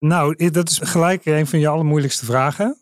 Nou, 0.00 0.50
dat 0.50 0.68
is 0.68 0.78
gelijk 0.82 1.24
een 1.24 1.46
van 1.46 1.58
je 1.58 1.68
allermoeilijkste 1.68 2.24
vragen. 2.24 2.76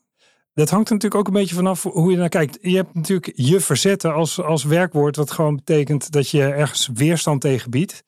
Dat 0.54 0.70
hangt 0.70 0.88
er 0.88 0.94
natuurlijk 0.94 1.20
ook 1.20 1.26
een 1.26 1.40
beetje 1.40 1.54
vanaf 1.54 1.82
hoe 1.82 2.10
je 2.10 2.16
naar 2.16 2.28
kijkt. 2.28 2.58
Je 2.60 2.76
hebt 2.76 2.94
natuurlijk 2.94 3.32
je 3.34 3.60
verzetten 3.60 4.14
als, 4.14 4.40
als 4.40 4.64
werkwoord, 4.64 5.16
wat 5.16 5.30
gewoon 5.30 5.56
betekent 5.56 6.10
dat 6.10 6.30
je 6.30 6.42
ergens 6.42 6.90
weerstand 6.94 7.40
tegen 7.40 7.70
biedt. 7.70 8.02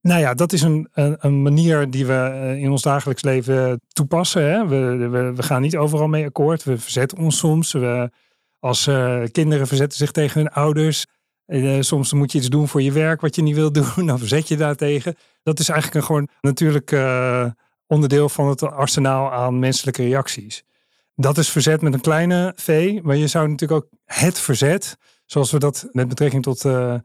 Nou 0.00 0.20
ja, 0.20 0.34
dat 0.34 0.52
is 0.52 0.62
een, 0.62 0.88
een, 0.92 1.16
een, 1.20 1.42
manier 1.42 1.90
die 1.90 2.06
we 2.06 2.12
eh, 2.12 2.62
in 2.62 2.70
ons 2.70 2.82
dagelijks 2.82 3.22
leven 3.22 3.80
toepassen. 3.88 4.42
Hè? 4.42 4.66
We, 4.66 5.32
we, 5.36 5.42
gaan 5.42 5.62
niet 5.62 5.76
overal 5.76 6.08
mee 6.08 6.26
akkoord. 6.26 6.64
We 6.64 6.78
verzetten 6.78 7.18
ons 7.18 7.38
soms. 7.38 7.72
We, 7.72 8.10
als 8.58 8.86
uh, 8.86 9.22
kinderen 9.32 9.66
verzetten 9.66 9.98
zich 9.98 10.10
tegen 10.10 10.40
hun 10.40 10.50
ouders. 10.50 11.06
Uh, 11.46 11.80
soms 11.80 12.12
moet 12.12 12.32
je 12.32 12.38
iets 12.38 12.48
doen 12.48 12.68
voor 12.68 12.82
je 12.82 12.92
werk 12.92 13.20
wat 13.20 13.34
je 13.34 13.42
niet 13.42 13.54
wil 13.54 13.72
doen. 13.78 14.06
Dan 14.06 14.18
verzet 14.18 14.48
je 14.48 14.56
daartegen. 14.56 15.16
Dat 15.42 15.58
is 15.58 15.68
eigenlijk 15.68 16.00
een 16.00 16.06
gewoon 16.06 16.28
natuurlijk 16.40 16.90
onderdeel 17.88 18.28
van 18.28 18.48
het 18.48 18.62
arsenaal 18.62 19.32
aan 19.32 19.58
menselijke 19.58 20.02
reacties. 20.02 20.64
Dat 21.14 21.38
is 21.38 21.50
verzet 21.50 21.82
met 21.82 21.94
een 21.94 22.00
kleine 22.00 22.52
v. 22.56 22.98
Maar 23.02 23.16
je 23.16 23.26
zou 23.26 23.48
natuurlijk 23.48 23.84
ook 23.84 23.90
het 24.04 24.38
verzet, 24.38 24.96
zoals 25.24 25.50
we 25.50 25.58
dat 25.58 25.88
met 25.92 26.08
betrekking 26.08 26.42
tot 26.42 26.62
de 26.62 27.02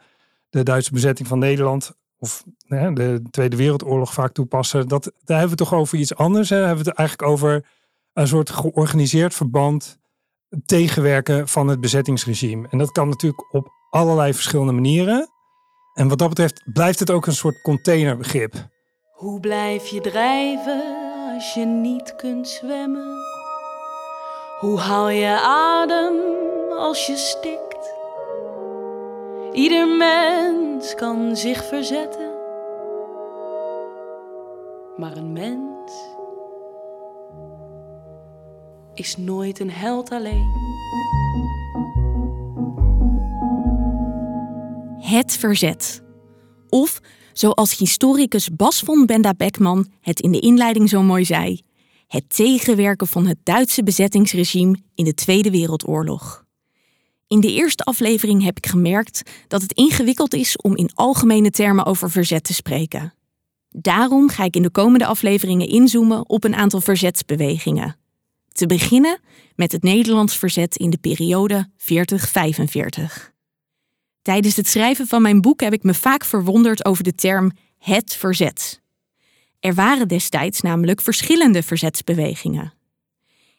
Duitse 0.50 0.92
bezetting 0.92 1.28
van 1.28 1.40
Nederland 1.40 1.96
of 2.18 2.44
de 2.68 3.22
Tweede 3.30 3.56
Wereldoorlog 3.56 4.14
vaak 4.14 4.34
toepassen. 4.34 4.88
Dat, 4.88 5.04
daar 5.04 5.40
hebben 5.40 5.58
we 5.58 5.64
toch 5.64 5.74
over 5.74 5.98
iets 5.98 6.16
anders. 6.16 6.50
Hè? 6.50 6.58
Hebben 6.58 6.84
we 6.84 6.90
het 6.90 6.98
eigenlijk 6.98 7.30
over 7.30 7.66
een 8.14 8.28
soort 8.28 8.50
georganiseerd 8.50 9.34
verband 9.34 10.00
tegenwerken 10.66 11.48
van 11.48 11.68
het 11.68 11.80
bezettingsregime. 11.80 12.68
En 12.70 12.78
dat 12.78 12.92
kan 12.92 13.10
natuurlijk 13.10 13.54
op 13.54 13.72
allerlei 13.90 14.34
verschillende 14.34 14.72
manieren. 14.72 15.30
En 15.94 16.08
wat 16.08 16.18
dat 16.18 16.30
betreft 16.30 16.64
blijft 16.74 17.00
het 17.00 17.12
ook 17.12 17.28
een 17.28 17.34
soort 17.34 17.62
containerbegrip. 17.62 18.72
Hoe 19.24 19.40
blijf 19.40 19.88
je 19.88 20.02
drijven 20.02 20.84
als 21.34 21.54
je 21.54 21.66
niet 21.66 22.16
kunt 22.16 22.48
zwemmen? 22.48 23.18
Hoe 24.60 24.80
haal 24.80 25.10
je 25.10 25.40
adem 25.42 26.16
als 26.72 27.06
je 27.06 27.16
stikt? 27.16 27.94
Ieder 29.52 29.88
mens 29.88 30.96
kan 30.96 31.36
zich 31.36 31.66
verzetten, 31.66 32.32
maar 34.98 35.18
een 35.18 35.34
mens 35.34 35.92
is 38.94 39.18
nooit 39.18 39.60
een 39.60 39.72
held 39.72 40.12
alleen. 40.12 40.52
Het 45.00 45.38
verzet. 45.38 46.04
Of, 46.70 47.02
zoals 47.34 47.78
historicus 47.78 48.50
Bas 48.50 48.80
von 48.80 49.06
Benda 49.06 49.34
Beckman 49.34 49.88
het 50.02 50.20
in 50.20 50.32
de 50.32 50.40
inleiding 50.40 50.90
zo 50.90 51.04
mooi 51.04 51.26
zei, 51.26 51.62
het 52.08 52.24
tegenwerken 52.36 53.08
van 53.08 53.28
het 53.28 53.38
Duitse 53.44 53.84
bezettingsregime 53.84 54.78
in 54.96 55.06
de 55.06 55.14
Tweede 55.14 55.52
Wereldoorlog. 55.52 56.46
In 57.28 57.40
de 57.40 57.52
eerste 57.52 57.84
aflevering 57.84 58.44
heb 58.44 58.58
ik 58.58 58.68
gemerkt 58.68 59.22
dat 59.48 59.62
het 59.62 59.74
ingewikkeld 59.74 60.34
is 60.34 60.58
om 60.58 60.76
in 60.76 60.90
algemene 60.94 61.50
termen 61.50 61.86
over 61.86 62.12
verzet 62.12 62.44
te 62.44 62.54
spreken. 62.54 63.14
Daarom 63.70 64.30
ga 64.30 64.44
ik 64.44 64.56
in 64.56 64.62
de 64.62 64.70
komende 64.70 65.06
afleveringen 65.06 65.68
inzoomen 65.68 66.30
op 66.30 66.44
een 66.44 66.56
aantal 66.56 66.82
verzetsbewegingen. 66.82 67.98
Te 68.52 68.66
beginnen 68.66 69.20
met 69.56 69.72
het 69.72 69.84
Nederlands 69.84 70.38
verzet 70.38 70.76
in 70.76 70.90
de 70.90 70.98
periode 70.98 71.68
40-45. 71.78 73.33
Tijdens 74.24 74.56
het 74.56 74.68
schrijven 74.68 75.08
van 75.08 75.22
mijn 75.22 75.42
boek 75.42 75.62
heb 75.62 75.74
ik 75.74 75.84
me 75.84 75.94
vaak 75.94 76.26
verwonderd 76.26 76.86
over 76.86 77.04
de 77.04 77.16
term 77.16 77.52
het 77.78 78.16
verzet. 78.16 78.82
Er 79.60 79.74
waren 79.74 80.08
destijds 80.08 80.62
namelijk 80.62 81.02
verschillende 81.02 81.64
verzetsbewegingen. 81.64 82.74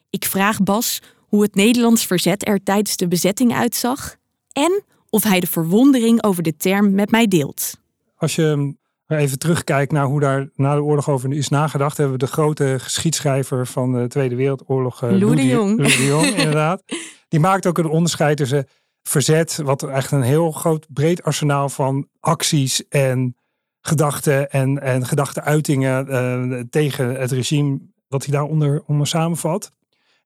Ik 0.09 0.25
vraag 0.25 0.63
Bas 0.63 1.01
hoe 1.27 1.41
het 1.41 1.55
Nederlands 1.55 2.05
verzet 2.05 2.47
er 2.47 2.63
tijdens 2.63 2.97
de 2.97 3.07
bezetting 3.07 3.53
uitzag 3.53 4.15
en 4.51 4.83
of 5.09 5.23
hij 5.23 5.39
de 5.39 5.47
verwondering 5.47 6.23
over 6.23 6.43
de 6.43 6.57
term 6.57 6.95
met 6.95 7.11
mij 7.11 7.27
deelt. 7.27 7.77
Als 8.15 8.35
je 8.35 8.75
even 9.07 9.39
terugkijkt 9.39 9.91
naar 9.91 10.05
hoe 10.05 10.19
daar 10.19 10.49
na 10.55 10.75
de 10.75 10.83
oorlog 10.83 11.09
over 11.09 11.33
is 11.33 11.49
nagedacht, 11.49 11.97
hebben 11.97 12.19
we 12.19 12.25
de 12.25 12.31
grote 12.31 12.75
geschiedschrijver 12.79 13.67
van 13.67 13.93
de 13.93 14.07
Tweede 14.07 14.35
Wereldoorlog, 14.35 15.03
uh, 15.03 15.11
Lou 15.11 15.35
de 15.35 15.47
Jong. 15.47 15.77
Lou 15.77 15.97
de 15.97 16.05
Jong 16.05 16.25
inderdaad. 16.25 16.83
Die 17.29 17.39
maakt 17.39 17.65
ook 17.65 17.77
een 17.77 17.89
onderscheid 17.89 18.37
tussen 18.37 18.67
verzet, 19.07 19.55
wat 19.63 19.83
echt 19.83 20.11
een 20.11 20.21
heel 20.21 20.51
groot 20.51 20.85
breed 20.93 21.23
arsenaal 21.23 21.69
van 21.69 22.07
acties 22.19 22.87
en 22.87 23.35
gedachten 23.81 24.51
en, 24.51 24.81
en 24.81 25.05
gedachteuitingen 25.05 26.07
uh, 26.09 26.59
tegen 26.69 27.15
het 27.15 27.31
regime, 27.31 27.79
wat 28.07 28.25
hij 28.25 28.33
daaronder 28.33 28.83
onder 28.85 29.07
samenvat. 29.07 29.71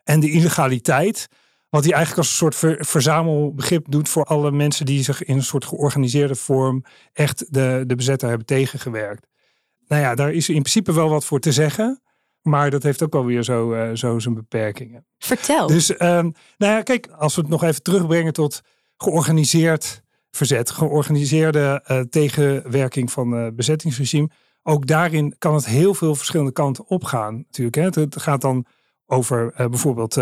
En 0.03 0.19
de 0.19 0.31
illegaliteit, 0.31 1.27
wat 1.69 1.83
hij 1.83 1.93
eigenlijk 1.93 2.27
als 2.27 2.41
een 2.41 2.51
soort 2.51 2.87
verzamelbegrip 2.87 3.85
doet 3.89 4.09
voor 4.09 4.23
alle 4.23 4.51
mensen 4.51 4.85
die 4.85 5.03
zich 5.03 5.23
in 5.23 5.35
een 5.35 5.43
soort 5.43 5.65
georganiseerde 5.65 6.35
vorm 6.35 6.83
echt 7.13 7.53
de, 7.53 7.83
de 7.87 7.95
bezetter 7.95 8.29
hebben 8.29 8.47
tegengewerkt. 8.47 9.27
Nou 9.87 10.01
ja, 10.01 10.15
daar 10.15 10.31
is 10.31 10.49
in 10.49 10.61
principe 10.61 10.93
wel 10.93 11.09
wat 11.09 11.25
voor 11.25 11.39
te 11.39 11.51
zeggen. 11.51 12.01
Maar 12.41 12.69
dat 12.69 12.83
heeft 12.83 13.03
ook 13.03 13.15
alweer 13.15 13.43
zo, 13.43 13.73
uh, 13.73 13.89
zo 13.93 14.19
zijn 14.19 14.33
beperkingen. 14.33 15.05
Vertel. 15.17 15.67
Dus 15.67 15.91
um, 15.91 15.97
nou 16.57 16.73
ja, 16.73 16.81
kijk, 16.81 17.07
als 17.07 17.35
we 17.35 17.41
het 17.41 17.49
nog 17.49 17.63
even 17.63 17.83
terugbrengen 17.83 18.33
tot 18.33 18.61
georganiseerd 18.97 20.01
verzet, 20.31 20.71
georganiseerde 20.71 21.83
uh, 21.87 21.99
tegenwerking 21.99 23.11
van 23.11 23.31
het 23.31 23.51
uh, 23.51 23.55
bezettingsregime. 23.55 24.29
Ook 24.63 24.87
daarin 24.87 25.35
kan 25.37 25.53
het 25.53 25.65
heel 25.65 25.93
veel 25.93 26.15
verschillende 26.15 26.51
kanten 26.51 26.87
opgaan. 26.87 27.35
Natuurlijk, 27.35 27.75
hè. 27.75 28.01
Het 28.01 28.21
gaat 28.21 28.41
dan 28.41 28.65
over 29.05 29.53
bijvoorbeeld 29.55 30.17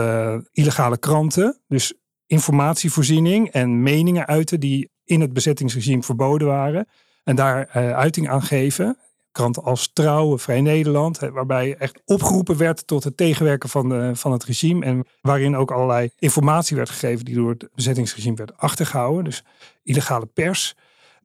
illegale 0.52 0.98
kranten. 0.98 1.62
Dus 1.68 1.94
informatievoorziening 2.26 3.50
en 3.52 3.82
meningen 3.84 4.28
uiten 4.28 4.60
die 4.60 4.90
in 5.04 5.22
het 5.22 5.34
bezettingsregime 5.34 6.04
verboden 6.04 6.48
waren. 6.48 6.88
En 7.24 7.36
daar 7.36 7.68
uiting 7.94 8.30
aan 8.30 8.42
geven. 8.42 8.98
Kranten 9.38 9.64
als 9.64 9.90
Trouw, 9.94 10.38
Vrij 10.38 10.62
Nederland, 10.62 11.20
waarbij 11.20 11.76
echt 11.76 12.02
opgeroepen 12.06 12.58
werd 12.58 12.88
tot 12.88 13.04
het 13.04 13.18
tegenwerken 13.18 13.70
van, 13.70 13.90
de, 13.90 14.12
van 14.14 14.32
het 14.32 14.44
regime. 14.44 14.86
En 14.86 15.06
waarin 15.22 15.56
ook 15.56 15.72
allerlei 15.72 16.10
informatie 16.20 16.76
werd 16.76 16.90
gegeven 16.90 17.26
die 17.26 17.36
door 17.36 17.50
het 17.50 17.70
bezettingsregime 17.76 18.36
werd 18.36 18.58
achtergehouden. 18.58 19.24
Dus 19.24 19.44
illegale 19.84 20.26
pers. 20.26 20.76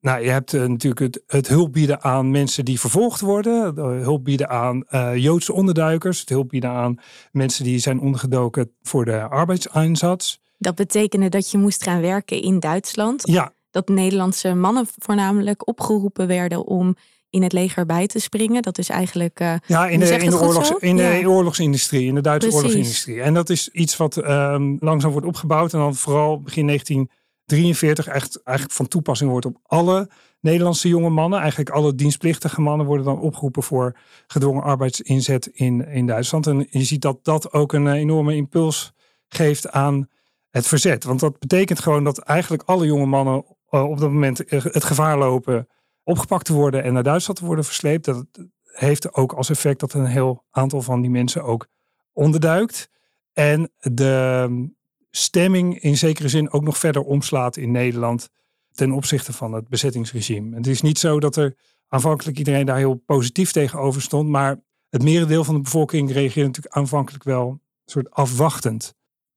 Nou, 0.00 0.24
je 0.24 0.30
hebt 0.30 0.52
uh, 0.52 0.66
natuurlijk 0.66 1.00
het, 1.00 1.22
het, 1.26 1.48
hulp 1.48 1.72
bieden 1.72 2.02
aan 2.02 2.30
mensen 2.30 2.64
die 2.64 2.80
vervolgd 2.80 3.20
worden. 3.20 3.74
hulp 4.02 4.24
bieden 4.24 4.48
aan 4.48 4.84
uh, 4.90 5.16
Joodse 5.16 5.52
onderduikers. 5.52 6.20
Het 6.20 6.28
hulp 6.28 6.48
bieden 6.48 6.70
aan 6.70 6.98
mensen 7.30 7.64
die 7.64 7.78
zijn 7.78 8.00
ondergedoken 8.00 8.72
voor 8.82 9.04
de 9.04 9.28
arbeidseinsatz. 9.28 10.36
Dat 10.58 10.74
betekende 10.74 11.28
dat 11.28 11.50
je 11.50 11.58
moest 11.58 11.82
gaan 11.82 12.00
werken 12.00 12.42
in 12.42 12.60
Duitsland. 12.60 13.22
Ja. 13.26 13.52
Dat 13.70 13.88
Nederlandse 13.88 14.54
mannen 14.54 14.86
voornamelijk 14.98 15.68
opgeroepen 15.68 16.26
werden 16.26 16.66
om 16.66 16.96
in 17.32 17.42
het 17.42 17.52
leger 17.52 17.86
bij 17.86 18.06
te 18.06 18.18
springen. 18.18 18.62
Dat 18.62 18.78
is 18.78 18.88
eigenlijk. 18.88 19.40
Uh, 19.40 19.54
ja, 19.66 19.88
in 19.88 20.00
de, 20.00 20.06
in 20.06 20.30
de, 20.30 20.40
oorlogs, 20.40 20.70
in 20.78 20.96
de 20.96 21.22
oorlogsindustrie, 21.26 22.06
in 22.06 22.14
de 22.14 22.20
Duitse 22.20 22.48
Precies. 22.48 22.64
oorlogsindustrie. 22.64 23.22
En 23.22 23.34
dat 23.34 23.50
is 23.50 23.68
iets 23.68 23.96
wat 23.96 24.16
um, 24.16 24.76
langzaam 24.80 25.10
wordt 25.10 25.26
opgebouwd. 25.26 25.72
En 25.72 25.78
dan 25.78 25.94
vooral 25.94 26.40
begin 26.40 26.64
19. 26.64 27.10
43 27.44 28.06
echt 28.06 28.42
eigenlijk 28.42 28.76
van 28.76 28.88
toepassing 28.88 29.30
wordt 29.30 29.46
op 29.46 29.58
alle 29.62 30.10
Nederlandse 30.40 30.88
jonge 30.88 31.10
mannen. 31.10 31.38
Eigenlijk 31.38 31.70
alle 31.70 31.94
dienstplichtige 31.94 32.60
mannen 32.60 32.86
worden 32.86 33.04
dan 33.04 33.20
opgeroepen 33.20 33.62
voor 33.62 33.96
gedwongen 34.26 34.62
arbeidsinzet 34.62 35.46
in, 35.46 35.86
in 35.86 36.06
Duitsland. 36.06 36.46
En 36.46 36.66
je 36.70 36.84
ziet 36.84 37.02
dat 37.02 37.24
dat 37.24 37.52
ook 37.52 37.72
een 37.72 37.92
enorme 37.92 38.34
impuls 38.34 38.92
geeft 39.28 39.70
aan 39.70 40.08
het 40.50 40.66
verzet. 40.66 41.04
Want 41.04 41.20
dat 41.20 41.38
betekent 41.38 41.80
gewoon 41.80 42.04
dat 42.04 42.18
eigenlijk 42.18 42.62
alle 42.66 42.86
jonge 42.86 43.06
mannen 43.06 43.44
uh, 43.70 43.90
op 43.90 43.98
dat 43.98 44.10
moment 44.10 44.42
het 44.48 44.84
gevaar 44.84 45.18
lopen 45.18 45.68
opgepakt 46.04 46.44
te 46.44 46.52
worden 46.52 46.82
en 46.82 46.92
naar 46.92 47.02
Duitsland 47.02 47.38
te 47.38 47.44
worden 47.44 47.64
versleept. 47.64 48.04
Dat 48.04 48.26
heeft 48.62 49.14
ook 49.14 49.32
als 49.32 49.50
effect 49.50 49.80
dat 49.80 49.92
een 49.92 50.06
heel 50.06 50.44
aantal 50.50 50.82
van 50.82 51.00
die 51.00 51.10
mensen 51.10 51.44
ook 51.44 51.66
onderduikt. 52.12 52.90
En 53.32 53.72
de 53.78 54.70
stemming 55.10 55.80
in 55.80 55.96
zekere 55.96 56.28
zin 56.28 56.52
ook 56.52 56.62
nog 56.62 56.78
verder 56.78 57.02
omslaat 57.02 57.56
in 57.56 57.70
Nederland 57.70 58.28
ten 58.72 58.92
opzichte 58.92 59.32
van 59.32 59.52
het 59.52 59.68
bezettingsregime. 59.68 60.56
Het 60.56 60.66
is 60.66 60.82
niet 60.82 60.98
zo 60.98 61.20
dat 61.20 61.36
er 61.36 61.56
aanvankelijk 61.88 62.38
iedereen 62.38 62.66
daar 62.66 62.76
heel 62.76 62.94
positief 62.94 63.52
tegenover 63.52 64.02
stond, 64.02 64.28
maar 64.28 64.60
het 64.88 65.02
merendeel 65.02 65.44
van 65.44 65.54
de 65.54 65.60
bevolking 65.60 66.12
reageerde 66.12 66.46
natuurlijk 66.46 66.74
aanvankelijk 66.74 67.24
wel 67.24 67.60
soort 67.84 68.10
afwachtend. 68.10 68.94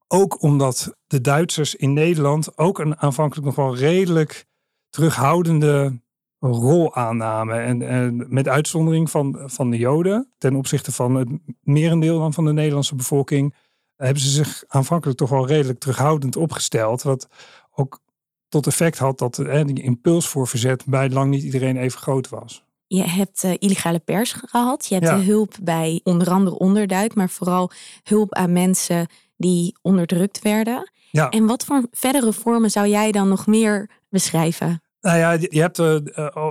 Ook 0.08 0.42
omdat 0.42 0.96
de 1.08 1.22
Duitsers 1.22 1.76
in 1.76 1.94
Nederland 1.94 2.58
ook 2.58 2.80
een 2.80 2.98
aanvankelijk 2.98 3.46
nog 3.46 3.56
wel 3.56 3.76
redelijk 3.76 4.46
terughoudende 4.90 6.02
rol 6.40 6.96
aannamen. 6.96 7.64
En, 7.64 7.82
en, 7.82 8.26
met 8.30 8.48
uitzondering 8.48 9.10
van, 9.10 9.42
van 9.46 9.70
de 9.70 9.78
Joden, 9.78 10.32
ten 10.38 10.56
opzichte 10.56 10.92
van 10.92 11.16
het 11.16 11.30
merendeel 11.62 12.20
dan 12.20 12.34
van 12.34 12.46
de 12.46 12.54
Nederlandse 12.54 12.96
bevolking, 12.96 13.56
hebben 13.96 14.22
ze 14.22 14.30
zich 14.30 14.64
aanvankelijk 14.68 15.18
toch 15.18 15.30
wel 15.30 15.48
redelijk 15.48 15.80
terughoudend 15.80 16.36
opgesteld. 16.36 17.02
Wat 17.02 17.28
ook 17.72 18.00
tot 18.48 18.68
effect 18.68 18.98
had 18.98 19.18
dat 19.18 19.36
hè, 19.36 19.66
die 19.66 19.84
impuls 19.84 20.28
voor 20.28 20.48
verzet 20.48 20.86
bij 20.86 21.10
lang 21.10 21.30
niet 21.30 21.44
iedereen 21.44 21.78
even 21.78 22.00
groot 22.00 22.30
was. 22.30 22.64
Je 22.88 23.04
hebt 23.04 23.44
uh, 23.44 23.52
illegale 23.60 24.00
pers 24.00 24.32
gehad. 24.34 24.86
Je 24.86 24.96
hebt 24.96 25.26
hulp 25.26 25.54
bij 25.62 26.02
onder 26.04 26.30
andere 26.30 26.58
onderduik, 26.58 27.16
maar 27.16 27.30
vooral 27.30 27.72
hulp 28.04 28.34
aan 28.34 28.54
mensen 28.54 29.08
die 29.38 29.78
onderdrukt 29.82 30.42
werden. 30.42 30.92
Ja. 31.12 31.30
En 31.30 31.46
wat 31.46 31.66
voor 31.66 31.88
verdere 31.92 32.34
vormen 32.34 32.72
zou 32.72 32.88
jij 32.88 33.12
dan 33.12 33.28
nog 33.28 33.48
meer 33.48 33.90
beschrijven? 34.10 34.84
Nou 35.06 35.18
ja, 35.18 35.32
je 35.32 35.62
hebt 35.62 35.80
uh, 35.80 35.98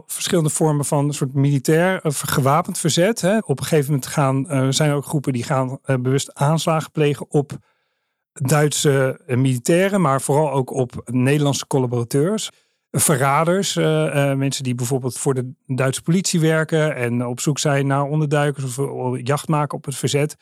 verschillende 0.07 0.51
vormen 0.51 0.85
van 0.85 1.05
een 1.05 1.15
soort 1.15 1.35
militair 1.35 2.07
uh, 2.07 2.13
gewapend 2.13 2.79
verzet. 2.79 3.21
Hè. 3.21 3.39
Op 3.39 3.59
een 3.59 3.65
gegeven 3.65 3.87
moment 3.87 4.07
gaan, 4.07 4.49
er 4.49 4.75
zijn 4.75 4.93
ook 4.93 5.05
groepen 5.05 5.33
die 5.33 5.43
gaan 5.43 5.79
bewust 6.01 6.35
aanslagen 6.35 6.91
plegen 6.91 7.27
op 7.31 7.53
Duitse 8.33 9.21
militairen, 9.27 10.01
maar 10.01 10.21
vooral 10.21 10.51
ook 10.51 10.71
op 10.71 11.03
Nederlandse 11.05 11.67
collaborateurs. 11.67 12.51
Verraders, 12.91 13.75
mensen 14.37 14.65
die 14.65 14.75
bijvoorbeeld 14.75 15.19
voor 15.19 15.35
de 15.35 15.53
Duitse 15.67 16.03
politie 16.03 16.41
werken 16.41 16.97
en 16.97 17.27
op 17.27 17.41
zoek 17.41 17.59
zijn 17.59 17.87
naar 17.87 18.05
onderduikers 18.05 18.79
of 18.79 19.19
jacht 19.23 19.49
maken 19.49 19.77
op 19.77 19.85
het 19.85 19.97
verzet. 19.97 20.37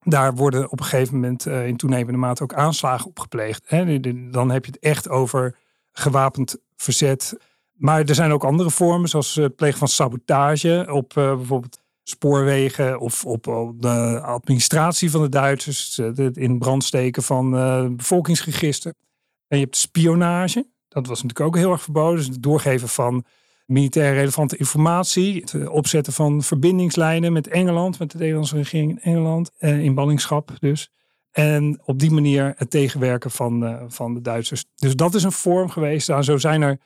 Daar 0.00 0.34
worden 0.34 0.70
op 0.70 0.80
een 0.80 0.86
gegeven 0.86 1.14
moment 1.14 1.46
in 1.46 1.76
toenemende 1.76 2.18
mate 2.18 2.42
ook 2.42 2.54
aanslagen 2.54 3.06
op 3.06 3.18
gepleegd. 3.18 3.64
Hè. 3.66 4.00
Dan 4.30 4.50
heb 4.50 4.64
je 4.64 4.70
het 4.70 4.80
echt 4.80 5.08
over 5.08 5.56
gewapend 5.92 6.56
verzet 6.76 7.36
maar 7.76 8.04
er 8.04 8.14
zijn 8.14 8.32
ook 8.32 8.44
andere 8.44 8.70
vormen, 8.70 9.08
zoals 9.08 9.34
het 9.34 9.56
plegen 9.56 9.78
van 9.78 9.88
sabotage 9.88 10.86
op 10.90 11.14
uh, 11.16 11.36
bijvoorbeeld 11.36 11.78
spoorwegen 12.02 13.00
of 13.00 13.24
op 13.24 13.44
de 13.78 14.20
administratie 14.20 15.10
van 15.10 15.22
de 15.22 15.28
Duitsers, 15.28 15.96
het 15.96 16.36
in 16.36 16.58
brand 16.58 16.84
steken 16.84 17.22
van 17.22 17.50
bevolkingsregister. 17.96 18.94
En 19.48 19.58
je 19.58 19.64
hebt 19.64 19.76
spionage, 19.76 20.66
dat 20.88 21.06
was 21.06 21.22
natuurlijk 21.22 21.48
ook 21.48 21.62
heel 21.62 21.72
erg 21.72 21.82
verboden. 21.82 22.16
Dus 22.16 22.26
het 22.26 22.42
doorgeven 22.42 22.88
van 22.88 23.24
militair 23.66 24.14
relevante 24.14 24.56
informatie, 24.56 25.40
het 25.40 25.68
opzetten 25.68 26.12
van 26.12 26.42
verbindingslijnen 26.42 27.32
met 27.32 27.48
Engeland, 27.48 27.98
met 27.98 28.10
de 28.10 28.18
Nederlandse 28.18 28.56
regering 28.56 28.90
in 28.90 28.98
Engeland, 29.12 29.50
eh, 29.58 29.84
in 29.84 29.94
ballingschap 29.94 30.50
dus. 30.60 30.90
En 31.30 31.80
op 31.84 31.98
die 31.98 32.10
manier 32.10 32.54
het 32.56 32.70
tegenwerken 32.70 33.30
van, 33.30 33.84
van 33.88 34.14
de 34.14 34.20
Duitsers. 34.20 34.64
Dus 34.74 34.96
dat 34.96 35.14
is 35.14 35.22
een 35.22 35.32
vorm 35.32 35.68
geweest. 35.68 36.08
Nou, 36.08 36.22
zo 36.22 36.36
zijn 36.36 36.62
er 36.62 36.78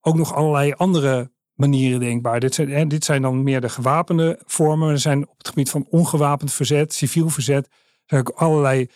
ook 0.00 0.16
nog 0.16 0.34
allerlei 0.34 0.72
andere 0.72 1.30
manieren 1.54 2.00
denkbaar. 2.00 2.40
Dit 2.40 2.54
zijn, 2.54 2.70
hè, 2.70 2.86
dit 2.86 3.04
zijn 3.04 3.22
dan 3.22 3.42
meer 3.42 3.60
de 3.60 3.68
gewapende 3.68 4.40
vormen. 4.44 4.90
Er 4.90 4.98
zijn 4.98 5.28
op 5.28 5.38
het 5.38 5.48
gebied 5.48 5.70
van 5.70 5.86
ongewapend 5.90 6.52
verzet, 6.52 6.94
civiel 6.94 7.28
verzet, 7.28 7.68
zijn 8.06 8.20
ook 8.20 8.36
allerlei 8.36 8.88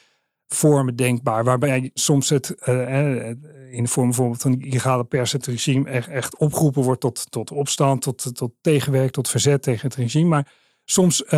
vormen 0.49 0.97
denkbaar. 0.97 1.45
Waarbij 1.45 1.91
soms 1.95 2.29
het 2.29 2.55
uh, 2.69 3.29
in 3.71 3.83
de 3.83 3.89
vorm 3.89 4.07
bijvoorbeeld 4.07 4.43
van 4.43 4.61
illegale 4.61 5.05
pers 5.05 5.33
het 5.33 5.47
regime 5.47 5.91
echt, 5.91 6.09
echt 6.09 6.37
opgeroepen 6.37 6.83
wordt 6.83 7.01
tot, 7.01 7.31
tot 7.31 7.51
opstand, 7.51 8.03
tot, 8.03 8.35
tot 8.35 8.53
tegenwerk, 8.61 9.11
tot 9.11 9.29
verzet 9.29 9.63
tegen 9.63 9.89
het 9.89 9.97
regime. 9.97 10.29
Maar 10.29 10.53
soms 10.85 11.23
uh, 11.23 11.31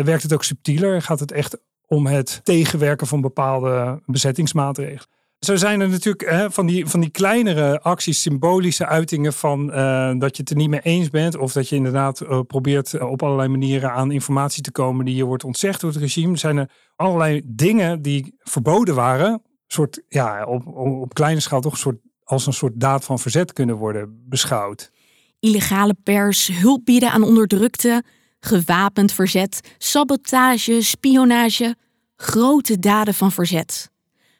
werkt 0.00 0.22
het 0.22 0.32
ook 0.32 0.44
subtieler. 0.44 1.02
Gaat 1.02 1.20
het 1.20 1.32
echt 1.32 1.58
om 1.86 2.06
het 2.06 2.40
tegenwerken 2.42 3.06
van 3.06 3.20
bepaalde 3.20 4.02
bezettingsmaatregelen. 4.06 5.16
Zo 5.38 5.56
zijn 5.56 5.80
er 5.80 5.88
natuurlijk 5.88 6.30
hè, 6.30 6.50
van, 6.50 6.66
die, 6.66 6.86
van 6.86 7.00
die 7.00 7.10
kleinere 7.10 7.80
acties, 7.80 8.22
symbolische 8.22 8.86
uitingen 8.86 9.32
van 9.32 9.68
uh, 9.68 10.12
dat 10.18 10.36
je 10.36 10.42
het 10.42 10.50
er 10.50 10.56
niet 10.56 10.68
mee 10.68 10.80
eens 10.80 11.10
bent. 11.10 11.36
Of 11.36 11.52
dat 11.52 11.68
je 11.68 11.76
inderdaad 11.76 12.20
uh, 12.20 12.40
probeert 12.40 12.92
uh, 12.92 13.10
op 13.10 13.22
allerlei 13.22 13.48
manieren 13.48 13.92
aan 13.92 14.10
informatie 14.10 14.62
te 14.62 14.70
komen 14.70 15.04
die 15.04 15.14
je 15.14 15.24
wordt 15.24 15.44
ontzegd 15.44 15.80
door 15.80 15.90
het 15.90 16.00
regime. 16.00 16.36
Zijn 16.36 16.56
er 16.56 16.70
allerlei 16.96 17.42
dingen 17.44 18.02
die 18.02 18.34
verboden 18.38 18.94
waren. 18.94 19.42
Soort, 19.66 20.02
ja, 20.08 20.44
op, 20.44 20.66
op 20.76 21.14
kleine 21.14 21.40
schaal 21.40 21.60
toch 21.60 21.72
een 21.72 21.78
soort, 21.78 21.98
als 22.24 22.46
een 22.46 22.52
soort 22.52 22.80
daad 22.80 23.04
van 23.04 23.18
verzet 23.18 23.52
kunnen 23.52 23.76
worden 23.76 24.24
beschouwd. 24.28 24.90
Illegale 25.40 25.94
pers, 26.02 26.50
hulp 26.52 26.84
bieden 26.84 27.10
aan 27.10 27.22
onderdrukte, 27.22 28.02
gewapend 28.40 29.12
verzet, 29.12 29.74
sabotage, 29.78 30.82
spionage. 30.82 31.76
Grote 32.16 32.78
daden 32.78 33.14
van 33.14 33.32
verzet. 33.32 33.90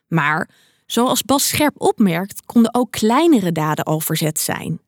Maar 0.07 0.51
Zoals 0.91 1.23
Bas 1.23 1.49
scherp 1.49 1.75
opmerkt, 1.81 2.47
konden 2.47 2.75
ook 2.75 2.91
kleinere 2.91 3.53
daden 3.53 3.85
al 3.85 4.01
verzet 4.01 4.39
zijn. 4.39 4.81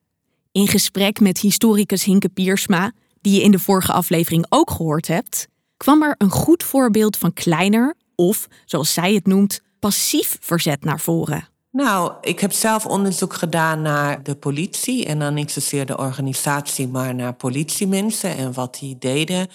In 0.51 0.67
gesprek 0.67 1.19
met 1.19 1.39
historicus 1.39 2.03
Hinke 2.03 2.29
Piersma, 2.29 2.91
die 3.21 3.33
je 3.33 3.41
in 3.41 3.51
de 3.51 3.59
vorige 3.59 3.91
aflevering 3.91 4.45
ook 4.49 4.71
gehoord 4.71 5.07
hebt, 5.07 5.47
kwam 5.77 6.03
er 6.03 6.15
een 6.17 6.29
goed 6.29 6.63
voorbeeld 6.63 7.17
van 7.17 7.33
kleiner 7.33 7.95
of, 8.15 8.47
zoals 8.65 8.93
zij 8.93 9.13
het 9.13 9.27
noemt, 9.27 9.61
passief 9.79 10.37
verzet 10.39 10.83
naar 10.83 10.99
voren. 10.99 11.47
Nou, 11.71 12.13
ik 12.21 12.39
heb 12.39 12.51
zelf 12.51 12.85
onderzoek 12.85 13.33
gedaan 13.33 13.81
naar 13.81 14.23
de 14.23 14.35
politie 14.35 15.05
en 15.05 15.19
dan 15.19 15.33
niet 15.33 15.51
zozeer 15.51 15.85
de 15.85 15.97
organisatie, 15.97 16.87
maar 16.87 17.15
naar 17.15 17.33
politiemensen 17.33 18.37
en 18.37 18.53
wat 18.53 18.77
die 18.79 18.97
deden 18.97 19.47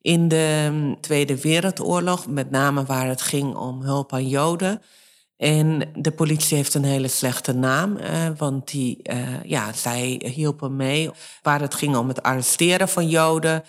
in 0.00 0.28
de 0.28 0.68
mm, 0.72 1.00
Tweede 1.00 1.40
Wereldoorlog, 1.40 2.26
met 2.26 2.50
name 2.50 2.84
waar 2.84 3.06
het 3.06 3.22
ging 3.22 3.56
om 3.56 3.82
hulp 3.82 4.12
aan 4.12 4.28
Joden. 4.28 4.82
En 5.36 5.90
de 5.94 6.10
politie 6.10 6.56
heeft 6.56 6.74
een 6.74 6.84
hele 6.84 7.08
slechte 7.08 7.52
naam, 7.52 7.96
eh, 7.96 8.28
want 8.36 8.70
die, 8.70 9.02
eh, 9.02 9.44
ja, 9.44 9.72
zij 9.72 10.22
hielpen 10.34 10.76
mee 10.76 11.10
waar 11.42 11.60
het 11.60 11.74
ging 11.74 11.96
om 11.96 12.08
het 12.08 12.22
arresteren 12.22 12.88
van 12.88 13.08
Joden. 13.08 13.64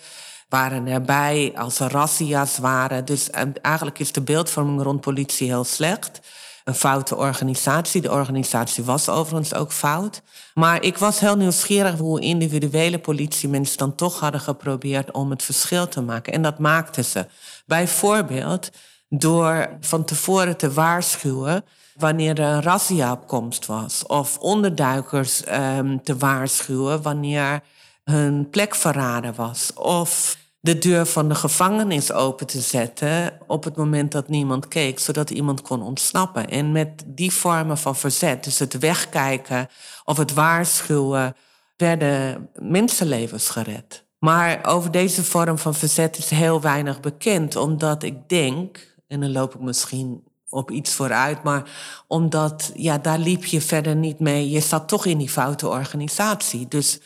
Waren 0.48 0.86
erbij 0.86 1.52
als 1.56 1.80
er 1.80 1.90
razzia's 1.90 2.58
waren. 2.58 3.04
Dus 3.04 3.30
eh, 3.30 3.42
eigenlijk 3.62 3.98
is 3.98 4.12
de 4.12 4.20
beeldvorming 4.20 4.82
rond 4.82 5.00
politie 5.00 5.46
heel 5.46 5.64
slecht. 5.64 6.20
Een 6.64 6.74
foute 6.74 7.16
organisatie. 7.16 8.00
De 8.00 8.10
organisatie 8.10 8.84
was 8.84 9.08
overigens 9.08 9.54
ook 9.54 9.72
fout. 9.72 10.22
Maar 10.54 10.82
ik 10.82 10.98
was 10.98 11.20
heel 11.20 11.36
nieuwsgierig 11.36 11.98
hoe 11.98 12.20
individuele 12.20 12.98
politiemensen 12.98 13.78
dan 13.78 13.94
toch 13.94 14.20
hadden 14.20 14.40
geprobeerd 14.40 15.10
om 15.10 15.30
het 15.30 15.42
verschil 15.42 15.88
te 15.88 16.00
maken. 16.00 16.32
En 16.32 16.42
dat 16.42 16.58
maakten 16.58 17.04
ze. 17.04 17.26
Bijvoorbeeld 17.66 18.70
door 19.08 19.76
van 19.80 20.04
tevoren 20.04 20.56
te 20.56 20.72
waarschuwen 20.72 21.64
wanneer 21.94 22.40
er 22.40 22.52
een 22.52 22.62
razzia-opkomst 22.62 23.66
was. 23.66 24.06
Of 24.06 24.38
onderduikers 24.38 25.42
um, 25.48 26.02
te 26.02 26.16
waarschuwen 26.16 27.02
wanneer 27.02 27.60
hun 28.04 28.50
plek 28.50 28.74
verraden 28.74 29.34
was. 29.34 29.72
Of 29.74 30.36
de 30.60 30.78
deur 30.78 31.06
van 31.06 31.28
de 31.28 31.34
gevangenis 31.34 32.12
open 32.12 32.46
te 32.46 32.60
zetten 32.60 33.38
op 33.46 33.64
het 33.64 33.76
moment 33.76 34.12
dat 34.12 34.28
niemand 34.28 34.68
keek, 34.68 34.98
zodat 34.98 35.30
iemand 35.30 35.62
kon 35.62 35.82
ontsnappen. 35.82 36.48
En 36.48 36.72
met 36.72 37.04
die 37.06 37.32
vormen 37.32 37.78
van 37.78 37.96
verzet, 37.96 38.44
dus 38.44 38.58
het 38.58 38.78
wegkijken 38.78 39.68
of 40.04 40.16
het 40.16 40.32
waarschuwen, 40.32 41.36
werden 41.76 42.48
mensenlevens 42.54 43.48
gered. 43.48 44.04
Maar 44.18 44.64
over 44.64 44.90
deze 44.90 45.24
vorm 45.24 45.58
van 45.58 45.74
verzet 45.74 46.18
is 46.18 46.30
heel 46.30 46.60
weinig 46.60 47.00
bekend, 47.00 47.56
omdat 47.56 48.02
ik 48.02 48.28
denk 48.28 48.95
en 49.06 49.20
dan 49.20 49.32
loop 49.32 49.54
ik 49.54 49.60
misschien 49.60 50.22
op 50.48 50.70
iets 50.70 50.94
vooruit. 50.94 51.42
Maar 51.42 51.70
omdat, 52.06 52.70
ja, 52.74 52.98
daar 52.98 53.18
liep 53.18 53.44
je 53.44 53.60
verder 53.60 53.96
niet 53.96 54.18
mee. 54.18 54.50
Je 54.50 54.60
zat 54.60 54.88
toch 54.88 55.06
in 55.06 55.18
die 55.18 55.28
foute 55.28 55.68
organisatie. 55.68 56.68
Dus 56.68 57.00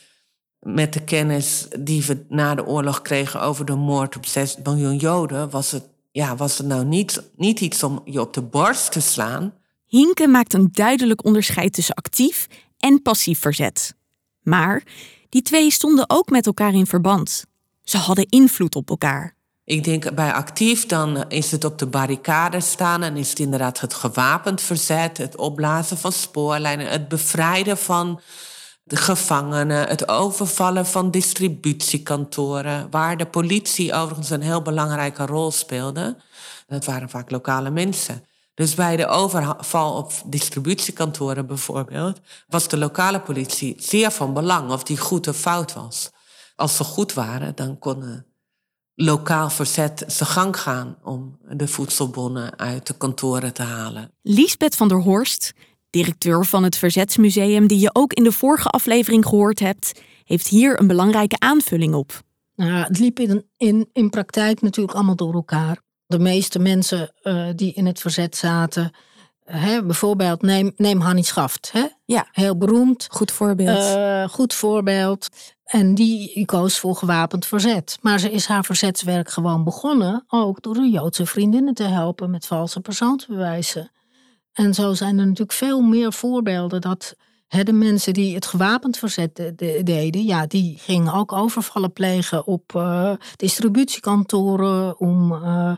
met 0.61 0.93
de 0.93 1.05
kennis 1.05 1.67
die 1.79 2.05
we 2.05 2.25
na 2.29 2.55
de 2.55 2.67
oorlog 2.67 3.03
kregen 3.03 3.41
over 3.41 3.65
de 3.65 3.75
moord 3.75 4.17
op 4.17 4.27
6 4.27 4.57
miljoen 4.63 4.97
Joden, 4.97 5.51
was 5.51 5.71
het, 5.71 5.89
ja, 6.11 6.37
was 6.37 6.59
het 6.59 6.67
nou 6.67 6.85
niet, 6.85 7.23
niet 7.37 7.61
iets 7.61 7.83
om 7.83 8.01
je 8.05 8.21
op 8.21 8.35
de 8.35 8.43
borst 8.43 8.93
te 8.93 9.01
slaan. 9.01 9.55
Hinke 9.87 10.29
maakt 10.29 10.55
een 10.55 10.69
duidelijk 10.73 11.25
onderscheid 11.25 11.73
tussen 11.73 11.95
actief 11.95 12.47
en 12.79 13.03
passief 13.03 13.41
verzet. 13.41 13.95
Maar 14.43 14.83
die 15.29 15.43
twee 15.43 15.71
stonden 15.71 16.11
ook 16.11 16.29
met 16.29 16.47
elkaar 16.47 16.75
in 16.75 16.87
verband. 16.87 17.45
Ze 17.83 17.97
hadden 17.97 18.29
invloed 18.29 18.75
op 18.75 18.91
elkaar. 18.91 19.37
Ik 19.71 19.85
denk 19.85 20.15
bij 20.15 20.33
actief, 20.33 20.87
dan 20.87 21.25
is 21.29 21.51
het 21.51 21.65
op 21.65 21.79
de 21.79 21.87
barricade 21.87 22.61
staan 22.61 23.03
en 23.03 23.17
is 23.17 23.29
het 23.29 23.39
inderdaad 23.39 23.81
het 23.81 23.95
gewapend 23.95 24.61
verzet, 24.61 25.19
het 25.19 25.37
opblazen 25.37 25.99
van 25.99 26.13
spoorlijnen, 26.13 26.87
het 26.87 27.09
bevrijden 27.09 27.79
van 27.79 28.21
de 28.83 28.97
gevangenen, 28.97 29.89
het 29.89 30.09
overvallen 30.09 30.87
van 30.87 31.11
distributiekantoren, 31.11 32.91
waar 32.91 33.17
de 33.17 33.27
politie 33.27 33.95
overigens 33.95 34.31
een 34.31 34.43
heel 34.43 34.63
belangrijke 34.63 35.27
rol 35.27 35.51
speelde. 35.51 36.17
Dat 36.67 36.85
waren 36.85 37.11
vaak 37.11 37.31
lokale 37.31 37.71
mensen. 37.71 38.25
Dus 38.55 38.75
bij 38.75 38.97
de 38.97 39.07
overval 39.07 39.97
op 39.97 40.13
distributiekantoren 40.27 41.47
bijvoorbeeld, 41.47 42.21
was 42.49 42.69
de 42.69 42.79
lokale 42.79 43.21
politie 43.21 43.75
zeer 43.79 44.11
van 44.11 44.33
belang 44.33 44.71
of 44.71 44.83
die 44.83 44.99
goed 44.99 45.29
of 45.29 45.37
fout 45.37 45.73
was. 45.73 46.11
Als 46.57 46.77
ze 46.77 46.85
goed 46.85 47.13
waren, 47.13 47.57
dan 47.57 47.79
konden 47.79 48.30
lokaal 49.01 49.51
verzet 49.51 50.05
zijn 50.07 50.29
gang 50.29 50.61
gaan 50.61 50.97
om 51.03 51.39
de 51.49 51.69
voedselbonnen 51.69 52.59
uit 52.59 52.87
de 52.87 52.97
kantoren 52.97 53.53
te 53.53 53.63
halen. 53.63 54.11
Liesbeth 54.23 54.77
van 54.77 54.89
der 54.89 55.01
Horst, 55.01 55.53
directeur 55.91 56.45
van 56.45 56.63
het 56.63 56.77
Verzetsmuseum, 56.77 57.67
die 57.67 57.79
je 57.79 57.91
ook 57.93 58.13
in 58.13 58.25
de 58.25 58.33
vorige 58.33 58.69
aflevering 58.69 59.27
gehoord 59.27 59.59
hebt, 59.59 60.01
heeft 60.25 60.47
hier 60.47 60.81
een 60.81 60.87
belangrijke 60.87 61.39
aanvulling 61.39 61.95
op. 61.95 62.23
Nou, 62.55 62.73
het 62.73 62.99
liep 62.99 63.19
in, 63.19 63.47
in, 63.57 63.89
in 63.93 64.11
praktijk 64.11 64.61
natuurlijk 64.61 64.97
allemaal 64.97 65.17
door 65.17 65.35
elkaar. 65.35 65.81
De 66.07 66.19
meeste 66.19 66.59
mensen 66.59 67.13
uh, 67.23 67.49
die 67.55 67.73
in 67.73 67.87
het 67.87 68.01
verzet 68.01 68.37
zaten, 68.37 68.93
Hè, 69.51 69.85
bijvoorbeeld, 69.85 70.43
neem, 70.43 70.73
neem 70.77 71.01
Hannie 71.01 71.25
Schaft. 71.25 71.71
Hè? 71.73 71.87
Ja. 72.05 72.29
Heel 72.33 72.57
beroemd. 72.57 73.07
Goed 73.11 73.31
voorbeeld. 73.31 73.97
Uh, 73.97 74.29
goed 74.29 74.55
voorbeeld. 74.55 75.29
En 75.71 75.95
die 75.95 76.45
koos 76.45 76.79
voor 76.79 76.97
gewapend 76.97 77.47
verzet. 77.47 77.99
Maar 78.01 78.19
ze 78.19 78.31
is 78.31 78.47
haar 78.47 78.65
verzetswerk 78.65 79.31
gewoon 79.31 79.65
begonnen, 79.65 80.25
ook 80.29 80.63
door 80.63 80.75
de 80.75 80.91
Joodse 80.91 81.27
vriendinnen 81.27 81.75
te 81.75 81.83
helpen 81.83 82.31
met 82.31 82.47
valse 82.47 82.81
persoonsbewijzen. 82.81 83.91
En 84.53 84.75
zo 84.75 84.95
zijn 84.95 85.19
er 85.19 85.25
natuurlijk 85.27 85.53
veel 85.53 85.81
meer 85.81 86.13
voorbeelden 86.13 86.81
dat 86.81 87.15
de 87.49 87.73
mensen 87.73 88.13
die 88.13 88.35
het 88.35 88.47
gewapend 88.47 88.99
verzet 88.99 89.53
deden, 89.85 90.25
ja, 90.25 90.47
die 90.47 90.79
gingen 90.79 91.13
ook 91.13 91.33
overvallen 91.33 91.93
plegen 91.93 92.47
op 92.47 92.73
uh, 92.77 93.13
distributiekantoren 93.37 95.01
om 95.01 95.33
uh, 95.33 95.73